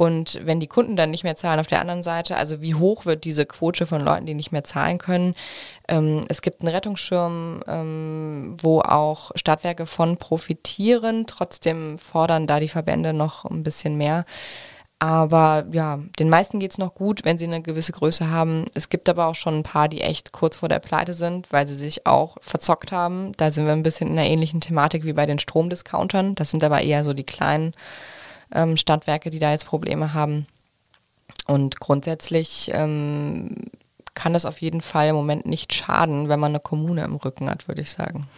Und 0.00 0.40
wenn 0.46 0.60
die 0.60 0.66
Kunden 0.66 0.96
dann 0.96 1.10
nicht 1.10 1.24
mehr 1.24 1.36
zahlen 1.36 1.60
auf 1.60 1.66
der 1.66 1.82
anderen 1.82 2.02
Seite, 2.02 2.38
also 2.38 2.62
wie 2.62 2.74
hoch 2.74 3.04
wird 3.04 3.24
diese 3.24 3.44
Quote 3.44 3.84
von 3.84 4.02
Leuten, 4.02 4.24
die 4.24 4.32
nicht 4.32 4.50
mehr 4.50 4.64
zahlen 4.64 4.96
können? 4.96 5.34
Ähm, 5.88 6.24
es 6.30 6.40
gibt 6.40 6.62
einen 6.62 6.74
Rettungsschirm, 6.74 7.62
ähm, 7.68 8.56
wo 8.62 8.80
auch 8.80 9.30
Stadtwerke 9.34 9.84
von 9.84 10.16
profitieren. 10.16 11.26
Trotzdem 11.26 11.98
fordern 11.98 12.46
da 12.46 12.60
die 12.60 12.70
Verbände 12.70 13.12
noch 13.12 13.44
ein 13.44 13.62
bisschen 13.62 13.98
mehr. 13.98 14.24
Aber 15.00 15.66
ja, 15.70 15.98
den 16.18 16.30
meisten 16.30 16.60
geht 16.60 16.70
es 16.70 16.78
noch 16.78 16.94
gut, 16.94 17.26
wenn 17.26 17.36
sie 17.36 17.44
eine 17.44 17.60
gewisse 17.60 17.92
Größe 17.92 18.30
haben. 18.30 18.64
Es 18.74 18.88
gibt 18.88 19.06
aber 19.10 19.26
auch 19.26 19.34
schon 19.34 19.56
ein 19.56 19.64
paar, 19.64 19.88
die 19.88 20.00
echt 20.00 20.32
kurz 20.32 20.56
vor 20.56 20.70
der 20.70 20.78
Pleite 20.78 21.12
sind, 21.12 21.52
weil 21.52 21.66
sie 21.66 21.76
sich 21.76 22.06
auch 22.06 22.38
verzockt 22.40 22.90
haben. 22.90 23.32
Da 23.36 23.50
sind 23.50 23.66
wir 23.66 23.74
ein 23.74 23.82
bisschen 23.82 24.08
in 24.08 24.18
einer 24.18 24.28
ähnlichen 24.28 24.62
Thematik 24.62 25.04
wie 25.04 25.12
bei 25.12 25.26
den 25.26 25.38
Stromdiscountern. 25.38 26.36
Das 26.36 26.50
sind 26.50 26.64
aber 26.64 26.80
eher 26.80 27.04
so 27.04 27.12
die 27.12 27.24
kleinen 27.24 27.74
ähm, 28.54 28.76
Stadtwerke, 28.76 29.30
die 29.30 29.38
da 29.38 29.50
jetzt 29.50 29.66
Probleme 29.66 30.14
haben. 30.14 30.46
Und 31.46 31.80
grundsätzlich 31.80 32.70
ähm, 32.72 33.56
kann 34.14 34.32
das 34.32 34.44
auf 34.44 34.60
jeden 34.60 34.80
Fall 34.80 35.08
im 35.08 35.16
Moment 35.16 35.46
nicht 35.46 35.72
schaden, 35.72 36.28
wenn 36.28 36.40
man 36.40 36.52
eine 36.52 36.60
Kommune 36.60 37.04
im 37.04 37.16
Rücken 37.16 37.48
hat, 37.48 37.68
würde 37.68 37.82
ich 37.82 37.90
sagen. 37.90 38.28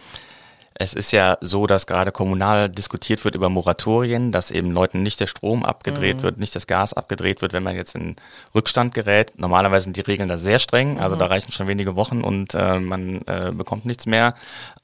Es 0.75 0.93
ist 0.93 1.11
ja 1.11 1.37
so, 1.39 1.67
dass 1.67 1.85
gerade 1.85 2.11
kommunal 2.11 2.67
diskutiert 2.67 3.23
wird 3.23 3.35
über 3.35 3.49
Moratorien, 3.49 4.31
dass 4.31 4.49
eben 4.49 4.71
Leuten 4.71 5.03
nicht 5.03 5.19
der 5.19 5.27
Strom 5.27 5.63
abgedreht 5.63 6.17
mhm. 6.17 6.21
wird, 6.23 6.37
nicht 6.39 6.55
das 6.55 6.65
Gas 6.65 6.93
abgedreht 6.93 7.41
wird, 7.41 7.53
wenn 7.53 7.63
man 7.63 7.75
jetzt 7.75 7.93
in 7.95 8.15
Rückstand 8.55 8.93
gerät. 8.93 9.33
Normalerweise 9.37 9.83
sind 9.83 9.97
die 9.97 10.01
Regeln 10.01 10.29
da 10.29 10.37
sehr 10.37 10.57
streng, 10.57 10.99
also 10.99 11.15
mhm. 11.15 11.19
da 11.19 11.27
reichen 11.27 11.51
schon 11.51 11.67
wenige 11.67 11.95
Wochen 11.95 12.21
und 12.23 12.55
äh, 12.55 12.79
man 12.79 13.21
äh, 13.27 13.51
bekommt 13.53 13.85
nichts 13.85 14.07
mehr. 14.07 14.33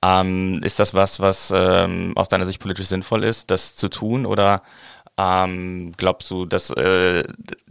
Ähm, 0.03 0.61
ist 0.63 0.79
das 0.79 0.93
was, 0.93 1.19
was 1.19 1.51
ähm, 1.55 2.13
aus 2.15 2.29
deiner 2.29 2.45
Sicht 2.45 2.61
politisch 2.61 2.87
sinnvoll 2.87 3.23
ist, 3.23 3.49
das 3.49 3.75
zu 3.75 3.89
tun 3.89 4.27
oder 4.27 4.61
ähm, 5.19 5.91
glaubst 5.97 6.31
du, 6.31 6.45
dass 6.45 6.69
äh, 6.71 7.23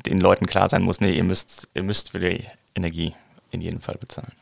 den 0.06 0.18
Leuten 0.18 0.46
klar 0.46 0.68
sein 0.68 0.82
muss, 0.82 1.00
nee, 1.00 1.12
ihr 1.12 1.24
müsst, 1.24 1.68
ihr 1.74 1.82
müsst 1.82 2.10
für 2.10 2.18
die 2.18 2.44
Energie 2.74 3.14
in 3.50 3.62
jedem 3.62 3.80
Fall 3.80 3.96
bezahlen? 3.96 4.32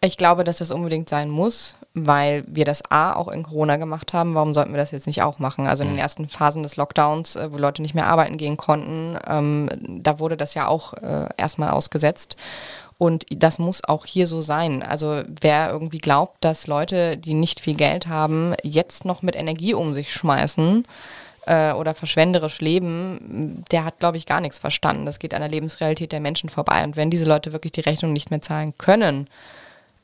Ich 0.00 0.16
glaube, 0.16 0.44
dass 0.44 0.58
das 0.58 0.70
unbedingt 0.70 1.08
sein 1.08 1.28
muss, 1.28 1.76
weil 1.94 2.44
wir 2.46 2.64
das 2.64 2.90
A 2.90 3.14
auch 3.14 3.28
in 3.28 3.42
Corona 3.42 3.76
gemacht 3.76 4.12
haben. 4.12 4.34
Warum 4.34 4.54
sollten 4.54 4.72
wir 4.72 4.78
das 4.78 4.90
jetzt 4.92 5.06
nicht 5.06 5.22
auch 5.22 5.38
machen? 5.38 5.66
Also 5.66 5.82
in 5.82 5.90
den 5.90 5.96
mhm. 5.96 6.02
ersten 6.02 6.28
Phasen 6.28 6.62
des 6.62 6.76
Lockdowns, 6.76 7.36
äh, 7.36 7.52
wo 7.52 7.58
Leute 7.58 7.82
nicht 7.82 7.94
mehr 7.94 8.06
arbeiten 8.06 8.36
gehen 8.36 8.56
konnten, 8.56 9.18
ähm, 9.26 9.68
da 10.02 10.18
wurde 10.18 10.36
das 10.36 10.54
ja 10.54 10.68
auch 10.68 10.94
äh, 10.94 11.28
erstmal 11.36 11.70
ausgesetzt. 11.70 12.36
Und 12.98 13.26
das 13.30 13.58
muss 13.58 13.84
auch 13.84 14.06
hier 14.06 14.26
so 14.26 14.40
sein. 14.40 14.82
Also 14.82 15.22
wer 15.40 15.70
irgendwie 15.70 15.98
glaubt, 15.98 16.42
dass 16.44 16.66
Leute, 16.66 17.18
die 17.18 17.34
nicht 17.34 17.60
viel 17.60 17.74
Geld 17.74 18.06
haben, 18.06 18.54
jetzt 18.62 19.04
noch 19.04 19.20
mit 19.20 19.36
Energie 19.36 19.74
um 19.74 19.92
sich 19.92 20.12
schmeißen, 20.12 20.86
äh, 21.46 21.72
oder 21.72 21.94
verschwenderisch 21.94 22.60
leben, 22.60 23.64
der 23.70 23.84
hat, 23.84 23.98
glaube 23.98 24.16
ich, 24.16 24.26
gar 24.26 24.40
nichts 24.40 24.58
verstanden. 24.58 25.06
Das 25.06 25.18
geht 25.18 25.32
an 25.32 25.40
der 25.40 25.48
Lebensrealität 25.48 26.12
der 26.12 26.20
Menschen 26.20 26.50
vorbei. 26.50 26.84
Und 26.84 26.96
wenn 26.96 27.10
diese 27.10 27.24
Leute 27.24 27.52
wirklich 27.52 27.72
die 27.72 27.80
Rechnung 27.80 28.12
nicht 28.12 28.30
mehr 28.30 28.42
zahlen 28.42 28.74
können, 28.76 29.28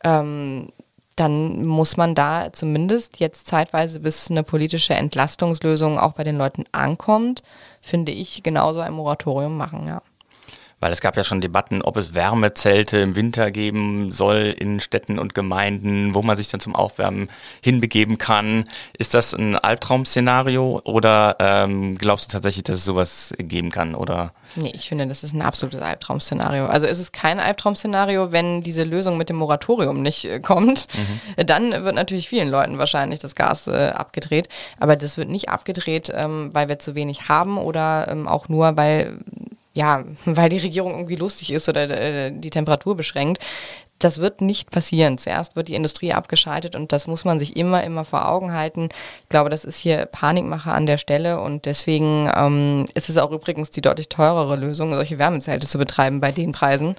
ähm, 0.05 0.69
dann 1.17 1.67
muss 1.67 1.97
man 1.97 2.15
da 2.15 2.53
zumindest 2.53 3.21
jetzt 3.21 3.47
zeitweise, 3.47 4.01
bis 4.01 4.31
eine 4.31 4.43
politische 4.43 4.95
Entlastungslösung 4.95 5.99
auch 5.99 6.13
bei 6.13 6.25
den 6.25 6.39
Leuten 6.39 6.65
ankommt, 6.73 7.43
finde 7.83 8.13
ich, 8.13 8.43
genauso 8.43 8.81
ein 8.81 8.95
Moratorium 8.95 9.57
machen, 9.57 9.87
ja. 9.87 10.01
Weil 10.83 10.91
es 10.91 11.01
gab 11.01 11.17
ja 11.17 11.23
schon 11.23 11.41
Debatten, 11.41 11.81
ob 11.81 11.97
es 11.97 12.13
Wärmezelte 12.13 12.99
im 12.99 13.15
Winter 13.15 13.53
geben 13.53 14.11
soll 14.11 14.53
in 14.59 14.81
Städten 14.81 15.21
und 15.21 15.33
Gemeinden, 15.33 16.13
wo 16.13 16.23
man 16.23 16.37
sich 16.37 16.49
dann 16.49 16.59
zum 16.59 16.75
Aufwärmen 16.75 17.29
hinbegeben 17.63 18.19
kann. 18.19 18.65
Ist 18.99 19.15
das 19.15 19.33
ein 19.33 19.55
Albtraum-Szenario 19.55 20.81
oder 20.83 21.37
ähm, 21.39 21.97
glaubst 21.97 22.29
du 22.29 22.33
tatsächlich, 22.33 22.65
dass 22.65 22.79
es 22.79 22.85
sowas 22.85 23.33
geben 23.39 23.71
kann? 23.71 23.95
Oder? 23.95 24.33
Nee, 24.57 24.73
ich 24.75 24.89
finde, 24.89 25.07
das 25.07 25.23
ist 25.23 25.35
ein 25.35 25.43
absolutes 25.43 25.81
Albtraum-Szenario. 25.81 26.67
Also 26.67 26.89
ist 26.89 26.99
es 26.99 27.13
kein 27.13 27.39
Albtraum-Szenario, 27.39 28.33
wenn 28.33 28.65
diese 28.65 28.83
Lösung 28.83 29.17
mit 29.17 29.29
dem 29.29 29.37
Moratorium 29.37 30.03
nicht 30.03 30.25
äh, 30.25 30.41
kommt. 30.41 30.89
Mhm. 30.95 31.47
Dann 31.47 31.85
wird 31.85 31.95
natürlich 31.95 32.29
vielen 32.29 32.49
Leuten 32.49 32.79
wahrscheinlich 32.79 33.21
das 33.21 33.37
Gas 33.37 33.69
äh, 33.69 33.93
abgedreht. 33.95 34.49
Aber 34.81 34.97
das 34.97 35.17
wird 35.17 35.29
nicht 35.29 35.49
abgedreht, 35.49 36.11
ähm, 36.13 36.51
weil 36.53 36.69
wir 36.69 36.81
zu 36.81 36.97
wenig 36.97 37.29
haben 37.29 37.57
oder 37.57 38.09
ähm, 38.11 38.27
auch 38.27 38.49
nur, 38.49 38.77
weil 38.77 39.21
ja, 39.75 40.05
weil 40.25 40.49
die 40.49 40.59
Regierung 40.59 40.93
irgendwie 40.93 41.17
lustig 41.17 41.53
ist 41.53 41.69
oder 41.69 41.89
äh, 41.89 42.31
die 42.33 42.51
Temperatur 42.51 42.97
beschränkt. 42.97 43.39
Das 43.99 44.19
wird 44.19 44.41
nicht 44.41 44.73
passieren. 44.73 45.17
Zuerst 45.17 45.55
wird 45.55 45.69
die 45.69 45.77
Industrie 45.77 46.13
abgeschaltet 46.13 46.75
und 46.75 46.91
das 46.91 47.07
muss 47.07 47.25
man 47.25 47.39
sich 47.39 47.57
immer, 47.57 47.85
immer 47.85 48.05
vor 48.05 48.29
Augen 48.29 48.53
halten. 48.53 48.89
Ich 49.23 49.29
glaube, 49.29 49.49
das 49.49 49.65
ist 49.65 49.79
hier 49.79 50.07
Panikmache 50.07 50.73
an 50.73 50.87
der 50.87 50.99
Stelle 50.99 51.41
und 51.41 51.67
deswegen 51.67 52.29
ähm, 52.35 52.87
ist 52.95 53.09
es 53.09 53.17
auch 53.17 53.31
übrigens 53.31 53.71
die 53.71 53.81
deutlich 53.81 54.09
teurere 54.09 54.57
Lösung, 54.57 54.93
solche 54.93 55.21
Wärmezelte 55.21 55.69
zu 55.69 55.79
betreiben 55.79 56.21
bei 56.21 56.33
den 56.33 56.51
Preisen, 56.51 56.97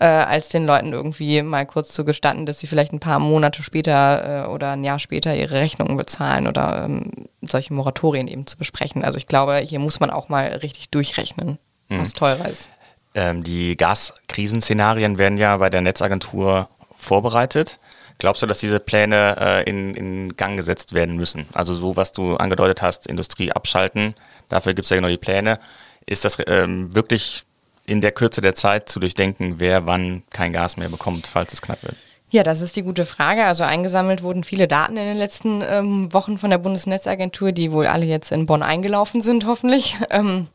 äh, 0.00 0.06
als 0.06 0.48
den 0.48 0.66
Leuten 0.66 0.92
irgendwie 0.92 1.40
mal 1.42 1.66
kurz 1.66 1.90
zu 1.90 2.04
gestatten, 2.04 2.46
dass 2.46 2.58
sie 2.58 2.66
vielleicht 2.66 2.92
ein 2.92 3.00
paar 3.00 3.20
Monate 3.20 3.62
später 3.62 4.46
äh, 4.46 4.48
oder 4.48 4.72
ein 4.72 4.82
Jahr 4.82 4.98
später 4.98 5.36
ihre 5.36 5.54
Rechnungen 5.54 5.96
bezahlen 5.96 6.48
oder 6.48 6.84
ähm, 6.84 7.12
solche 7.42 7.72
Moratorien 7.74 8.26
eben 8.26 8.48
zu 8.48 8.56
besprechen. 8.58 9.04
Also 9.04 9.18
ich 9.18 9.28
glaube, 9.28 9.58
hier 9.58 9.78
muss 9.78 10.00
man 10.00 10.10
auch 10.10 10.28
mal 10.28 10.46
richtig 10.46 10.90
durchrechnen 10.90 11.60
was 11.98 12.12
teurer 12.12 12.48
ist. 12.48 12.68
Ähm, 13.14 13.42
die 13.42 13.76
Gaskrisenszenarien 13.76 15.18
werden 15.18 15.38
ja 15.38 15.56
bei 15.56 15.70
der 15.70 15.80
Netzagentur 15.80 16.68
vorbereitet. 16.96 17.78
Glaubst 18.18 18.42
du, 18.42 18.46
dass 18.46 18.58
diese 18.58 18.78
Pläne 18.78 19.36
äh, 19.40 19.68
in, 19.68 19.94
in 19.94 20.36
Gang 20.36 20.56
gesetzt 20.56 20.92
werden 20.92 21.16
müssen? 21.16 21.46
Also 21.52 21.74
so, 21.74 21.96
was 21.96 22.12
du 22.12 22.36
angedeutet 22.36 22.82
hast, 22.82 23.06
Industrie 23.06 23.50
abschalten, 23.50 24.14
dafür 24.48 24.74
gibt 24.74 24.84
es 24.84 24.90
ja 24.90 24.96
genau 24.96 25.08
die 25.08 25.16
Pläne. 25.16 25.58
Ist 26.06 26.24
das 26.24 26.38
ähm, 26.46 26.94
wirklich 26.94 27.44
in 27.86 28.00
der 28.00 28.12
Kürze 28.12 28.42
der 28.42 28.54
Zeit 28.54 28.88
zu 28.88 29.00
durchdenken, 29.00 29.54
wer 29.58 29.86
wann 29.86 30.22
kein 30.30 30.52
Gas 30.52 30.76
mehr 30.76 30.90
bekommt, 30.90 31.26
falls 31.26 31.52
es 31.52 31.62
knapp 31.62 31.82
wird? 31.82 31.96
Ja, 32.32 32.44
das 32.44 32.60
ist 32.60 32.76
die 32.76 32.82
gute 32.82 33.06
Frage. 33.06 33.44
Also 33.44 33.64
eingesammelt 33.64 34.22
wurden 34.22 34.44
viele 34.44 34.68
Daten 34.68 34.96
in 34.96 35.04
den 35.04 35.16
letzten 35.16 35.62
ähm, 35.68 36.12
Wochen 36.12 36.38
von 36.38 36.50
der 36.50 36.58
Bundesnetzagentur, 36.58 37.50
die 37.50 37.72
wohl 37.72 37.86
alle 37.86 38.06
jetzt 38.06 38.30
in 38.30 38.46
Bonn 38.46 38.62
eingelaufen 38.62 39.20
sind, 39.20 39.46
hoffentlich. 39.46 39.96
Ähm, 40.10 40.48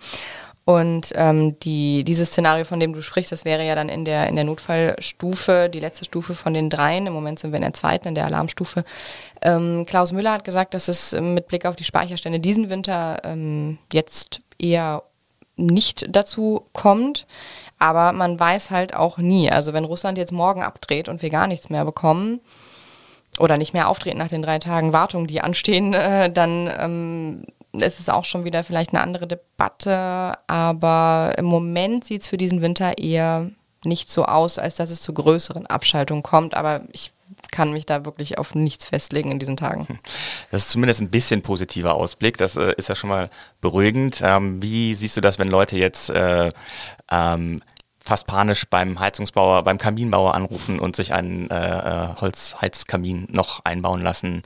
und 0.65 1.11
ähm, 1.13 1.59
die, 1.59 2.03
dieses 2.03 2.29
Szenario, 2.29 2.65
von 2.65 2.79
dem 2.79 2.91
du 2.91 3.03
sprichst, 3.03 3.31
das 3.31 3.45
wäre 3.45 3.63
ja 3.63 3.75
dann 3.75 3.87
in 3.87 4.03
der, 4.03 4.27
in 4.27 4.35
der 4.35 4.45
Notfallstufe, 4.45 5.69
die 5.71 5.79
letzte 5.79 6.05
Stufe 6.05 6.33
von 6.33 6.55
den 6.55 6.71
dreien. 6.71 7.05
Im 7.05 7.13
Moment 7.13 7.37
sind 7.37 7.51
wir 7.51 7.57
in 7.57 7.63
der 7.63 7.75
zweiten, 7.75 8.07
in 8.07 8.15
der 8.15 8.25
Alarmstufe. 8.25 8.83
Ähm, 9.43 9.85
Klaus 9.85 10.11
Müller 10.11 10.31
hat 10.31 10.43
gesagt, 10.43 10.73
dass 10.73 10.87
es 10.87 11.13
mit 11.13 11.47
Blick 11.47 11.67
auf 11.67 11.75
die 11.75 11.83
Speicherstände 11.83 12.39
diesen 12.39 12.71
Winter 12.71 13.21
ähm, 13.23 13.77
jetzt 13.93 14.41
eher 14.57 15.03
nicht 15.55 16.07
dazu 16.09 16.65
kommt. 16.73 17.27
Aber 17.77 18.11
man 18.11 18.39
weiß 18.39 18.71
halt 18.71 18.95
auch 18.95 19.19
nie. 19.19 19.51
Also 19.51 19.71
wenn 19.73 19.85
Russland 19.85 20.17
jetzt 20.17 20.31
morgen 20.31 20.63
abdreht 20.63 21.09
und 21.09 21.21
wir 21.21 21.29
gar 21.29 21.45
nichts 21.45 21.69
mehr 21.69 21.85
bekommen, 21.85 22.39
oder 23.37 23.57
nicht 23.57 23.73
mehr 23.73 23.89
auftreten 23.89 24.17
nach 24.17 24.29
den 24.29 24.41
drei 24.41 24.59
Tagen 24.59 24.93
Wartung, 24.93 25.27
die 25.27 25.41
anstehen, 25.41 25.93
äh, 25.93 26.31
dann 26.31 26.71
ähm, 26.79 27.43
ist 27.81 27.99
es 27.99 28.09
auch 28.09 28.25
schon 28.25 28.45
wieder 28.45 28.63
vielleicht 28.63 28.93
eine 28.93 29.01
andere 29.01 29.27
Debatte. 29.27 30.33
Aber 30.47 31.33
im 31.37 31.45
Moment 31.45 32.05
sieht 32.05 32.21
es 32.21 32.27
für 32.27 32.37
diesen 32.37 32.61
Winter 32.61 32.97
eher 32.97 33.49
nicht 33.83 34.09
so 34.09 34.25
aus, 34.25 34.57
als 34.59 34.75
dass 34.75 34.89
es 34.89 35.01
zu 35.01 35.13
größeren 35.13 35.67
Abschaltungen 35.67 36.23
kommt. 36.23 36.55
Aber 36.55 36.81
ich 36.91 37.13
kann 37.51 37.71
mich 37.71 37.85
da 37.85 38.05
wirklich 38.05 38.37
auf 38.37 38.55
nichts 38.55 38.85
festlegen 38.85 39.31
in 39.31 39.39
diesen 39.39 39.57
Tagen. 39.57 39.87
Das 40.51 40.63
ist 40.63 40.71
zumindest 40.71 41.01
ein 41.01 41.09
bisschen 41.09 41.41
positiver 41.41 41.93
Ausblick. 41.93 42.37
Das 42.37 42.55
äh, 42.55 42.73
ist 42.77 42.89
ja 42.89 42.95
schon 42.95 43.09
mal 43.09 43.29
beruhigend. 43.61 44.21
Ähm, 44.21 44.61
wie 44.61 44.93
siehst 44.93 45.17
du 45.17 45.21
das, 45.21 45.39
wenn 45.39 45.47
Leute 45.47 45.77
jetzt 45.77 46.09
äh, 46.09 46.49
ähm, 47.11 47.61
fast 47.99 48.27
panisch 48.27 48.65
beim 48.69 48.99
Heizungsbauer, 48.99 49.63
beim 49.63 49.77
Kaminbauer 49.77 50.35
anrufen 50.35 50.79
und 50.79 50.95
sich 50.95 51.13
einen 51.13 51.49
äh, 51.49 51.55
äh 51.55 52.07
Holzheizkamin 52.21 53.27
noch 53.31 53.65
einbauen 53.65 54.01
lassen 54.01 54.43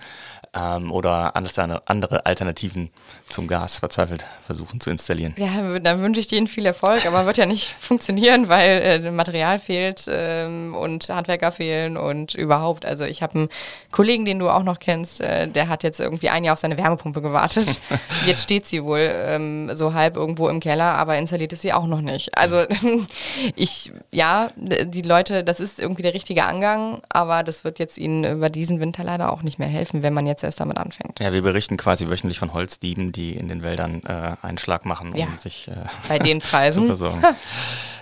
ähm, 0.54 0.92
oder 0.92 1.36
andere 1.36 2.26
Alternativen 2.26 2.90
zum 3.30 3.48
Gas 3.48 3.80
verzweifelt 3.80 4.26
versuchen 4.42 4.80
zu 4.80 4.90
installieren. 4.90 5.36
Ja, 5.38 5.80
dann 5.80 6.02
wünsche 6.02 6.20
ich 6.20 6.28
denen 6.28 6.48
viel 6.48 6.66
Erfolg, 6.66 7.06
aber 7.06 7.26
wird 7.26 7.38
ja 7.38 7.46
nicht 7.46 7.68
funktionieren, 7.80 8.50
weil 8.50 8.82
äh, 8.82 9.12
Material 9.12 9.60
fehlt 9.60 10.06
ähm, 10.10 10.76
und 10.76 11.10
Handwerker 11.10 11.52
fehlen 11.52 11.98
und 11.98 12.34
überhaupt. 12.34 12.86
Also 12.86 13.06
ich 13.06 13.22
habe 13.22 13.36
einen 13.36 13.50
Kollegen, 13.92 14.26
den 14.26 14.40
du 14.40 14.50
auch 14.50 14.64
noch 14.64 14.80
kennst, 14.80 15.22
äh, 15.22 15.48
der 15.48 15.68
hat 15.68 15.84
jetzt 15.84 16.00
irgendwie 16.00 16.30
ein 16.30 16.44
Jahr 16.44 16.54
auf 16.54 16.60
seine 16.60 16.78
Wärmepumpe 16.78 17.22
gewartet. 17.22 17.80
jetzt 18.26 18.44
steht 18.44 18.66
sie 18.66 18.84
wohl 18.84 19.10
ähm, 19.14 19.76
so 19.76 19.94
halb 19.94 20.16
irgendwo 20.16 20.50
im 20.50 20.60
Keller, 20.60 20.98
aber 20.98 21.18
installiert 21.18 21.54
ist 21.54 21.62
sie 21.62 21.74
auch 21.74 21.88
noch 21.88 22.02
nicht. 22.02 22.38
Also 22.38 22.64
ich, 23.56 23.92
ja, 24.12 24.50
die 24.56 25.02
Leute, 25.02 25.44
das 25.44 25.60
ist 25.60 25.80
irgendwie 25.80 26.04
der 26.04 26.14
richtige 26.14 26.46
Angang, 26.46 27.02
aber 27.10 27.44
das 27.44 27.64
wird 27.64 27.80
jetzt 27.80 27.98
ihnen 27.98 28.24
über 28.24 28.50
diesen 28.50 28.80
Winter 28.80 29.04
leider 29.04 29.32
auch 29.32 29.44
nicht 29.44 29.60
mehr 29.60 29.68
helfen, 29.68 30.04
wenn 30.04 30.14
man 30.14 30.26
jetzt 30.26 30.39
erst 30.44 30.60
damit 30.60 30.78
anfängt. 30.78 31.20
Ja, 31.20 31.34
wir 31.34 31.42
berichten 31.42 31.78
quasi 31.78 32.08
wöchentlich 32.08 32.40
von 32.40 32.54
Holzdieben, 32.54 33.12
die 33.12 33.36
in 33.36 33.48
den 33.48 33.64
Wäldern 33.64 34.02
äh, 34.06 34.36
einen 34.46 34.58
Schlag 34.58 34.86
machen, 34.86 35.12
um 35.14 35.20
ja, 35.20 35.28
sich 35.38 35.68
äh, 35.68 35.76
bei 36.08 36.20
den 36.20 36.40
Preisen 36.40 36.84
zu 36.84 36.88
versorgen. 36.88 37.24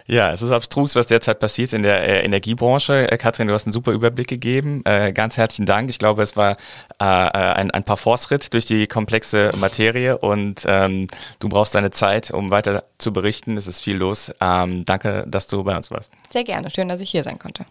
Ja, 0.09 0.31
es 0.31 0.41
ist 0.41 0.51
abstrus, 0.51 0.95
was 0.95 1.07
derzeit 1.07 1.39
passiert 1.39 1.73
in 1.73 1.83
der 1.83 2.01
äh, 2.01 2.23
Energiebranche. 2.23 3.11
Äh, 3.11 3.17
Katrin, 3.17 3.49
du 3.49 3.53
hast 3.53 3.65
einen 3.65 3.73
super 3.73 3.91
Überblick 3.91 4.27
gegeben. 4.27 4.81
Äh, 4.85 5.11
ganz 5.11 5.35
herzlichen 5.35 5.65
Dank. 5.65 5.89
Ich 5.89 5.99
glaube, 5.99 6.23
es 6.23 6.37
war 6.37 6.51
äh, 6.99 7.03
äh 7.03 7.05
ein, 7.05 7.71
ein 7.71 7.83
paar 7.83 7.97
Forstritt 7.97 8.53
durch 8.53 8.65
die 8.65 8.87
komplexe 8.87 9.51
Materie 9.57 10.17
und 10.17 10.63
ähm, 10.65 11.07
du 11.39 11.49
brauchst 11.49 11.75
deine 11.75 11.91
Zeit, 11.91 12.31
um 12.31 12.49
weiter 12.51 12.85
zu 12.97 13.11
berichten. 13.11 13.57
Es 13.57 13.67
ist 13.67 13.81
viel 13.81 13.97
los. 13.97 14.31
Ähm, 14.39 14.85
danke, 14.85 15.25
dass 15.27 15.47
du 15.47 15.61
bei 15.65 15.75
uns 15.75 15.91
warst. 15.91 16.13
Sehr 16.31 16.45
gerne. 16.45 16.71
Schön, 16.71 16.87
dass 16.87 17.01
ich 17.01 17.09
hier 17.09 17.25
sein 17.25 17.37
konnte. 17.37 17.65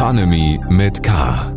Economy 0.00 0.58
mit 0.70 1.02
K. 1.02 1.49